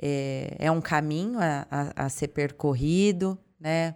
É, 0.00 0.56
é 0.58 0.70
um 0.70 0.80
caminho 0.80 1.38
a, 1.38 1.66
a, 1.70 2.06
a 2.06 2.08
ser 2.08 2.28
percorrido, 2.28 3.38
né? 3.60 3.94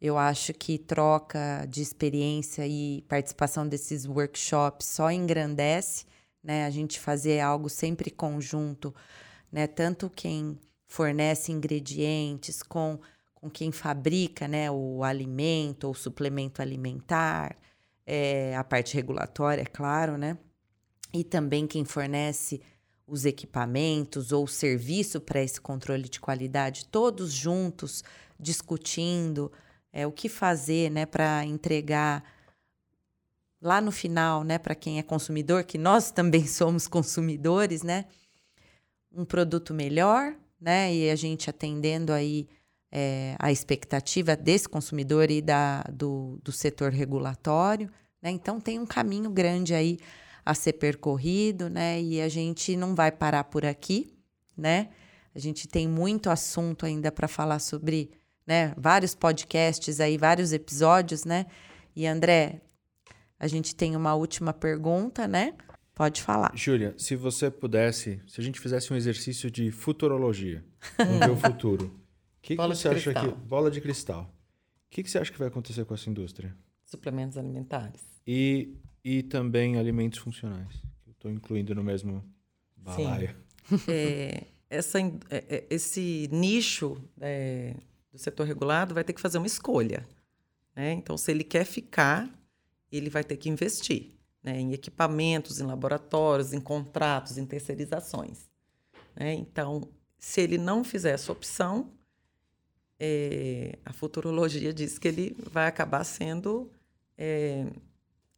Eu 0.00 0.18
acho 0.18 0.52
que 0.52 0.78
troca 0.78 1.66
de 1.68 1.80
experiência 1.80 2.66
e 2.66 3.02
participação 3.08 3.66
desses 3.66 4.06
workshops 4.06 4.86
só 4.86 5.10
engrandece 5.10 6.04
né? 6.42 6.64
A 6.66 6.70
gente 6.70 6.98
fazer 6.98 7.40
algo 7.40 7.68
sempre 7.68 8.10
conjunto, 8.10 8.94
né? 9.50 9.66
Tanto 9.66 10.10
quem 10.10 10.58
fornece 10.86 11.52
ingredientes 11.52 12.62
com, 12.62 12.98
com 13.34 13.48
quem 13.48 13.70
fabrica, 13.70 14.48
né? 14.48 14.70
O 14.70 15.04
alimento 15.04 15.84
ou 15.84 15.94
suplemento 15.94 16.60
alimentar, 16.60 17.56
é, 18.06 18.56
a 18.56 18.64
parte 18.64 18.94
regulatória, 18.94 19.62
é 19.62 19.66
claro, 19.66 20.16
né? 20.16 20.36
E 21.12 21.22
também 21.22 21.66
quem 21.66 21.84
fornece 21.84 22.60
os 23.06 23.24
equipamentos 23.24 24.32
ou 24.32 24.46
serviço 24.46 25.20
para 25.20 25.42
esse 25.42 25.60
controle 25.60 26.08
de 26.08 26.20
qualidade, 26.20 26.86
todos 26.86 27.32
juntos 27.32 28.02
discutindo 28.38 29.52
é, 29.92 30.06
o 30.06 30.12
que 30.12 30.28
fazer 30.28 30.90
né, 30.90 31.04
para 31.04 31.44
entregar 31.44 32.24
lá 33.60 33.80
no 33.80 33.92
final, 33.92 34.42
né, 34.42 34.58
para 34.58 34.74
quem 34.74 34.98
é 34.98 35.02
consumidor, 35.02 35.64
que 35.64 35.78
nós 35.78 36.10
também 36.12 36.46
somos 36.46 36.88
consumidores, 36.88 37.82
né, 37.82 38.06
um 39.12 39.24
produto 39.24 39.74
melhor, 39.74 40.34
né, 40.60 40.94
e 40.94 41.10
a 41.10 41.16
gente 41.16 41.50
atendendo 41.50 42.12
aí 42.12 42.48
é, 42.92 43.34
a 43.38 43.50
expectativa 43.50 44.36
desse 44.36 44.68
consumidor 44.68 45.30
e 45.30 45.40
da, 45.40 45.82
do, 45.90 46.38
do 46.44 46.52
setor 46.52 46.92
regulatório, 46.92 47.90
né, 48.20 48.30
então 48.30 48.60
tem 48.60 48.78
um 48.78 48.84
caminho 48.84 49.30
grande 49.30 49.74
aí 49.74 49.98
a 50.44 50.54
ser 50.54 50.74
percorrido, 50.74 51.70
né, 51.70 52.00
e 52.00 52.20
a 52.20 52.28
gente 52.28 52.76
não 52.76 52.94
vai 52.94 53.10
parar 53.10 53.44
por 53.44 53.64
aqui, 53.64 54.14
né, 54.54 54.90
a 55.34 55.38
gente 55.38 55.66
tem 55.66 55.88
muito 55.88 56.28
assunto 56.28 56.84
ainda 56.84 57.10
para 57.10 57.26
falar 57.26 57.60
sobre, 57.60 58.10
né, 58.46 58.74
vários 58.76 59.14
podcasts 59.14 59.98
aí, 59.98 60.18
vários 60.18 60.52
episódios, 60.52 61.24
né, 61.24 61.46
e 61.96 62.06
André, 62.06 62.60
a 63.40 63.48
gente 63.48 63.74
tem 63.74 63.96
uma 63.96 64.14
última 64.14 64.52
pergunta, 64.52 65.26
né? 65.26 65.54
Pode 65.94 66.22
falar. 66.22 66.52
Júlia, 66.54 66.94
se 66.96 67.16
você 67.16 67.50
pudesse, 67.50 68.20
se 68.26 68.40
a 68.40 68.44
gente 68.44 68.60
fizesse 68.60 68.92
um 68.92 68.96
exercício 68.96 69.50
de 69.50 69.70
futurologia, 69.70 70.64
vamos 70.96 71.18
ver 71.18 71.30
o 71.30 71.36
futuro. 71.36 72.01
Que 72.42 72.56
bola 72.56 72.74
que 72.74 72.80
você 72.80 72.88
acha 72.88 73.14
que 73.14 73.28
bola 73.46 73.70
de 73.70 73.80
cristal? 73.80 74.24
O 74.24 74.90
que, 74.90 75.02
que 75.02 75.10
você 75.10 75.18
acha 75.18 75.32
que 75.32 75.38
vai 75.38 75.48
acontecer 75.48 75.84
com 75.84 75.94
essa 75.94 76.10
indústria? 76.10 76.54
Suplementos 76.84 77.38
alimentares. 77.38 78.02
E, 78.26 78.76
e 79.02 79.22
também 79.22 79.78
alimentos 79.78 80.18
funcionais. 80.18 80.82
Estou 81.08 81.30
incluindo 81.30 81.74
no 81.74 81.84
mesmo 81.84 82.22
balaio. 82.76 83.34
É, 83.88 84.48
essa, 84.68 84.98
é, 84.98 85.12
é, 85.30 85.66
esse 85.70 86.28
nicho 86.32 87.00
é, 87.20 87.76
do 88.10 88.18
setor 88.18 88.44
regulado 88.44 88.92
vai 88.92 89.04
ter 89.04 89.12
que 89.12 89.20
fazer 89.20 89.38
uma 89.38 89.46
escolha. 89.46 90.06
Né? 90.74 90.92
Então, 90.92 91.16
se 91.16 91.30
ele 91.30 91.44
quer 91.44 91.64
ficar, 91.64 92.28
ele 92.90 93.08
vai 93.08 93.22
ter 93.22 93.36
que 93.36 93.48
investir 93.48 94.14
né? 94.42 94.58
em 94.58 94.72
equipamentos, 94.72 95.60
em 95.60 95.64
laboratórios, 95.64 96.52
em 96.52 96.60
contratos, 96.60 97.38
em 97.38 97.46
terceirizações. 97.46 98.50
Né? 99.14 99.32
Então, 99.34 99.88
se 100.18 100.40
ele 100.40 100.58
não 100.58 100.82
fizer 100.82 101.12
essa 101.12 101.30
opção, 101.30 101.92
é, 103.04 103.80
a 103.84 103.92
futurologia 103.92 104.72
diz 104.72 104.96
que 104.96 105.08
ele 105.08 105.36
vai 105.50 105.66
acabar 105.66 106.04
sendo 106.04 106.70
é, 107.18 107.66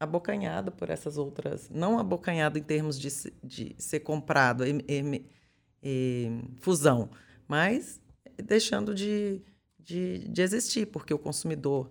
abocanhado 0.00 0.72
por 0.72 0.88
essas 0.88 1.18
outras. 1.18 1.68
Não 1.68 1.98
abocanhado 1.98 2.58
em 2.58 2.62
termos 2.62 2.98
de, 2.98 3.10
de 3.42 3.76
ser 3.76 4.00
comprado, 4.00 4.64
fusão, 6.62 7.10
mas 7.46 8.00
deixando 8.42 8.94
de, 8.94 9.42
de, 9.78 10.26
de 10.28 10.40
existir, 10.40 10.86
porque 10.86 11.12
o 11.12 11.18
consumidor 11.18 11.90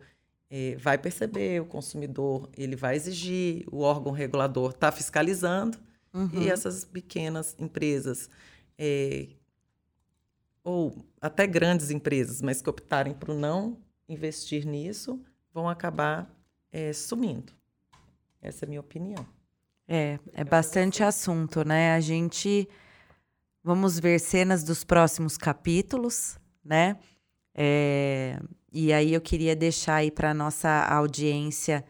é, 0.50 0.76
vai 0.78 0.98
perceber, 0.98 1.62
o 1.62 1.66
consumidor 1.66 2.50
ele 2.58 2.76
vai 2.76 2.96
exigir, 2.96 3.68
o 3.72 3.82
órgão 3.82 4.12
regulador 4.12 4.72
está 4.72 4.92
fiscalizando 4.92 5.78
uhum. 6.12 6.42
e 6.42 6.50
essas 6.50 6.84
pequenas 6.86 7.56
empresas 7.60 8.32
é, 8.80 9.28
ou 10.63 11.06
até 11.19 11.45
grandes 11.45 11.89
empresas, 11.91 12.41
mas 12.41 12.62
que 12.62 12.69
optarem 12.69 13.13
por 13.13 13.36
não 13.36 13.78
investir 14.08 14.65
nisso, 14.65 15.21
vão 15.54 15.67
acabar 15.67 16.34
é, 16.71 16.93
sumindo. 16.93 17.54
Essa 18.41 18.65
é 18.65 18.67
a 18.67 18.69
minha 18.69 18.82
opinião. 18.82 19.26
É, 19.88 20.19
é 20.34 20.43
bastante 20.43 21.04
assunto, 21.04 21.65
né? 21.65 21.93
A 21.93 21.99
gente 21.99 22.67
vamos 23.63 23.99
ver 23.99 24.19
cenas 24.19 24.63
dos 24.63 24.84
próximos 24.84 25.38
capítulos, 25.38 26.38
né? 26.63 26.97
É, 27.56 28.39
e 28.71 28.91
aí 28.91 29.13
eu 29.13 29.21
queria 29.21 29.56
deixar 29.56 29.95
aí 29.95 30.12
para 30.12 30.34
nossa 30.34 30.69
audiência 30.86 31.86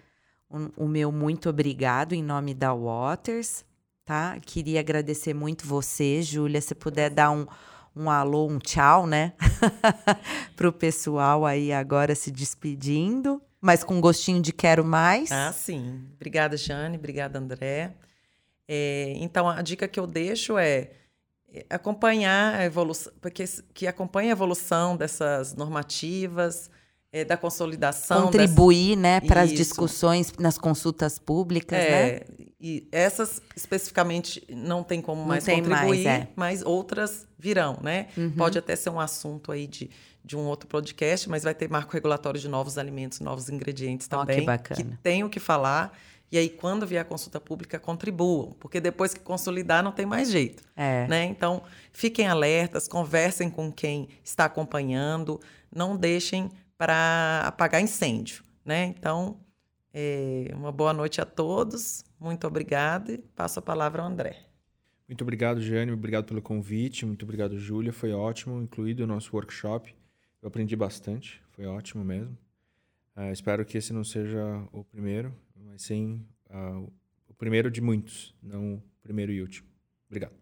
o 0.77 0.87
meu 0.87 1.11
muito 1.11 1.49
obrigado 1.49 2.13
em 2.13 2.21
nome 2.21 2.53
da 2.53 2.73
Waters, 2.73 3.65
tá? 4.05 4.39
Queria 4.39 4.81
agradecer 4.81 5.33
muito 5.33 5.65
você, 5.65 6.21
Júlia, 6.21 6.61
se 6.61 6.75
puder 6.75 7.09
dar 7.09 7.31
um 7.31 7.47
um 7.95 8.09
alô, 8.09 8.47
um 8.47 8.59
tchau, 8.59 9.05
né? 9.05 9.33
Para 10.55 10.67
o 10.67 10.73
pessoal 10.73 11.45
aí 11.45 11.71
agora 11.71 12.15
se 12.15 12.31
despedindo, 12.31 13.41
mas 13.61 13.83
com 13.83 14.01
gostinho 14.01 14.41
de 14.41 14.51
quero 14.51 14.83
mais. 14.83 15.31
Ah, 15.31 15.53
sim. 15.53 16.05
Obrigada, 16.15 16.57
Jane. 16.57 16.97
Obrigada, 16.97 17.39
André. 17.39 17.93
É, 18.67 19.13
então, 19.17 19.47
a 19.47 19.61
dica 19.61 19.87
que 19.87 19.99
eu 19.99 20.07
deixo 20.07 20.57
é, 20.57 20.91
é 21.53 21.65
acompanhar 21.69 22.55
a 22.55 22.65
evolução, 22.65 23.13
porque 23.21 23.43
que 23.73 23.87
acompanhe 23.87 24.29
a 24.29 24.31
evolução 24.31 24.97
dessas 24.97 25.53
normativas, 25.53 26.69
é, 27.13 27.23
da 27.23 27.37
consolidação. 27.37 28.23
Contribuir, 28.23 28.97
né, 28.97 29.21
para 29.21 29.41
as 29.41 29.53
discussões 29.53 30.33
nas 30.39 30.57
consultas 30.57 31.19
públicas, 31.19 31.77
é, 31.77 31.89
né? 31.91 32.19
E 32.59 32.87
essas 32.91 33.39
especificamente 33.55 34.43
não 34.49 34.83
tem 34.83 34.99
como 34.99 35.21
não 35.21 35.27
mais 35.27 35.43
tem 35.43 35.61
contribuir, 35.61 36.05
mais, 36.05 36.05
é. 36.05 36.27
mas 36.35 36.63
outras 36.63 37.27
virão, 37.37 37.77
né? 37.83 38.07
Uhum. 38.17 38.31
Pode 38.31 38.57
até 38.57 38.75
ser 38.75 38.89
um 38.89 38.99
assunto 38.99 39.51
aí 39.51 39.67
de, 39.67 39.91
de 40.25 40.35
um 40.35 40.45
outro 40.45 40.67
podcast, 40.67 41.29
mas 41.29 41.43
vai 41.43 41.53
ter 41.53 41.69
marco 41.69 41.93
regulatório 41.93 42.39
de 42.39 42.49
novos 42.49 42.79
alimentos, 42.79 43.19
novos 43.19 43.47
ingredientes 43.47 44.07
também. 44.07 44.37
Oh, 44.37 44.39
que 44.39 44.45
bacana. 44.45 44.81
Que 44.81 44.97
tem 45.03 45.23
o 45.23 45.29
que 45.29 45.39
falar. 45.39 45.95
E 46.31 46.37
aí, 46.37 46.49
quando 46.49 46.87
vier 46.87 47.01
a 47.01 47.05
consulta 47.05 47.39
pública, 47.39 47.77
contribuam, 47.77 48.55
porque 48.59 48.79
depois 48.79 49.13
que 49.13 49.19
consolidar, 49.19 49.83
não 49.83 49.91
tem 49.91 50.03
mais 50.03 50.31
jeito. 50.31 50.63
É. 50.75 51.05
Né? 51.07 51.25
Então, 51.25 51.61
fiquem 51.91 52.27
alertas, 52.27 52.87
conversem 52.87 53.51
com 53.51 53.71
quem 53.71 54.09
está 54.23 54.45
acompanhando, 54.45 55.39
não 55.71 55.95
deixem 55.95 56.49
para 56.77 57.43
apagar 57.45 57.81
incêndio. 57.81 58.43
Né? 58.65 58.85
Então, 58.85 59.39
é, 59.93 60.51
uma 60.53 60.71
boa 60.71 60.93
noite 60.93 61.21
a 61.21 61.25
todos. 61.25 62.03
Muito 62.19 62.47
obrigada 62.47 63.11
e 63.11 63.17
passo 63.17 63.59
a 63.59 63.61
palavra 63.61 64.01
ao 64.01 64.07
André. 64.07 64.47
Muito 65.07 65.21
obrigado, 65.21 65.61
Jane. 65.61 65.91
Obrigado 65.91 66.25
pelo 66.25 66.41
convite. 66.41 67.05
Muito 67.05 67.23
obrigado, 67.23 67.57
Júlia. 67.57 67.93
Foi 67.93 68.11
ótimo, 68.11 68.61
incluído 68.61 69.03
o 69.03 69.07
nosso 69.07 69.35
workshop. 69.35 69.93
Eu 70.41 70.47
aprendi 70.47 70.75
bastante. 70.75 71.41
Foi 71.51 71.65
ótimo 71.65 72.03
mesmo. 72.03 72.37
Uh, 73.15 73.31
espero 73.31 73.63
que 73.63 73.77
esse 73.77 73.93
não 73.93 74.03
seja 74.03 74.41
o 74.71 74.83
primeiro, 74.83 75.33
mas 75.55 75.83
sim 75.83 76.25
uh, 76.49 76.91
o 77.27 77.33
primeiro 77.33 77.69
de 77.69 77.79
muitos, 77.79 78.33
não 78.41 78.75
o 78.75 78.83
primeiro 79.03 79.31
e 79.31 79.41
último. 79.41 79.67
Obrigado. 80.07 80.33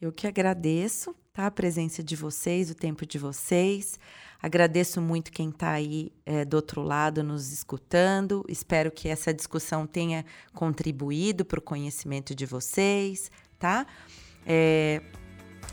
Eu 0.00 0.12
que 0.12 0.26
agradeço 0.26 1.14
tá, 1.32 1.46
a 1.46 1.50
presença 1.50 2.02
de 2.02 2.14
vocês, 2.14 2.70
o 2.70 2.74
tempo 2.74 3.06
de 3.06 3.18
vocês. 3.18 3.98
Agradeço 4.42 5.00
muito 5.00 5.30
quem 5.30 5.50
está 5.50 5.70
aí 5.70 6.10
é, 6.26 6.44
do 6.44 6.54
outro 6.54 6.82
lado 6.82 7.22
nos 7.22 7.52
escutando. 7.52 8.44
Espero 8.48 8.90
que 8.90 9.08
essa 9.08 9.32
discussão 9.32 9.86
tenha 9.86 10.24
contribuído 10.52 11.44
para 11.44 11.60
o 11.60 11.62
conhecimento 11.62 12.34
de 12.34 12.44
vocês, 12.44 13.30
tá? 13.56 13.86
É, 14.44 15.00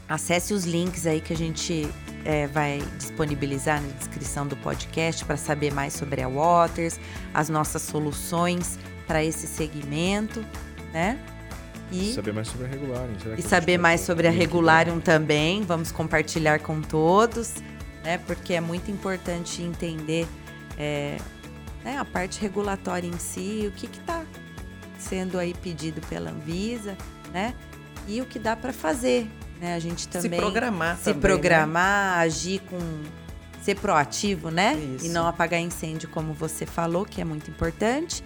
acesse 0.07 0.53
os 0.53 0.65
links 0.65 1.07
aí 1.07 1.19
que 1.19 1.33
a 1.33 1.35
gente 1.35 1.89
é, 2.23 2.45
vai 2.45 2.79
disponibilizar 2.99 3.81
na 3.81 3.87
descrição 3.93 4.45
do 4.45 4.55
podcast 4.57 5.25
para 5.25 5.35
saber 5.35 5.73
mais 5.73 5.93
sobre 5.93 6.21
a 6.21 6.27
Waters, 6.27 6.99
as 7.33 7.49
nossas 7.49 7.81
soluções 7.81 8.77
para 9.07 9.23
esse 9.23 9.47
segmento, 9.47 10.45
né? 10.93 11.19
E 11.91 12.13
saber 12.13 12.33
mais 12.33 12.47
sobre 12.47 12.67
a 12.67 12.69
Regularium. 12.69 13.15
e 13.35 13.41
saber 13.41 13.79
mais 13.79 14.01
sobre 14.01 14.27
a 14.27 14.31
Regularium 14.31 14.99
também. 14.99 15.63
Vamos 15.63 15.91
compartilhar 15.91 16.59
com 16.59 16.83
todos 16.83 17.55
né? 18.03 18.17
Porque 18.19 18.53
é 18.53 18.61
muito 18.61 18.89
importante 18.91 19.61
entender 19.61 20.27
é, 20.77 21.17
né, 21.83 21.97
a 21.97 22.05
parte 22.05 22.39
regulatória 22.39 23.07
em 23.07 23.17
si, 23.17 23.65
o 23.67 23.71
que 23.71 23.85
está 23.85 24.25
sendo 24.97 25.37
aí 25.37 25.53
pedido 25.53 26.01
pela 26.07 26.31
Anvisa, 26.31 26.97
né? 27.31 27.53
E 28.07 28.21
o 28.21 28.25
que 28.25 28.39
dá 28.39 28.55
para 28.55 28.73
fazer, 28.73 29.29
né? 29.59 29.75
A 29.75 29.79
gente 29.79 30.07
também 30.07 30.31
se 30.31 30.37
programar, 30.37 30.97
se 30.97 31.03
também, 31.03 31.15
né? 31.15 31.21
programar, 31.21 32.17
né? 32.17 32.23
agir 32.23 32.59
com 32.69 32.79
ser 33.61 33.75
proativo, 33.75 34.49
né? 34.49 34.75
Isso. 34.95 35.05
E 35.05 35.09
não 35.09 35.27
apagar 35.27 35.59
incêndio, 35.59 36.09
como 36.09 36.33
você 36.33 36.65
falou, 36.65 37.05
que 37.05 37.21
é 37.21 37.25
muito 37.25 37.49
importante. 37.49 38.23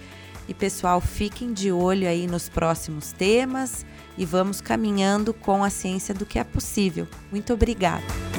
E 0.48 0.54
pessoal, 0.54 1.00
fiquem 1.00 1.54
de 1.54 1.72
olho 1.72 2.08
aí 2.08 2.28
nos 2.28 2.50
próximos 2.50 3.12
temas 3.12 3.86
e 4.18 4.26
vamos 4.26 4.60
caminhando 4.60 5.34
com 5.34 5.64
a 5.64 5.70
ciência 5.70 6.14
do 6.14 6.26
que 6.26 6.38
é 6.38 6.44
possível. 6.44 7.08
Muito 7.32 7.54
obrigada. 7.54 8.33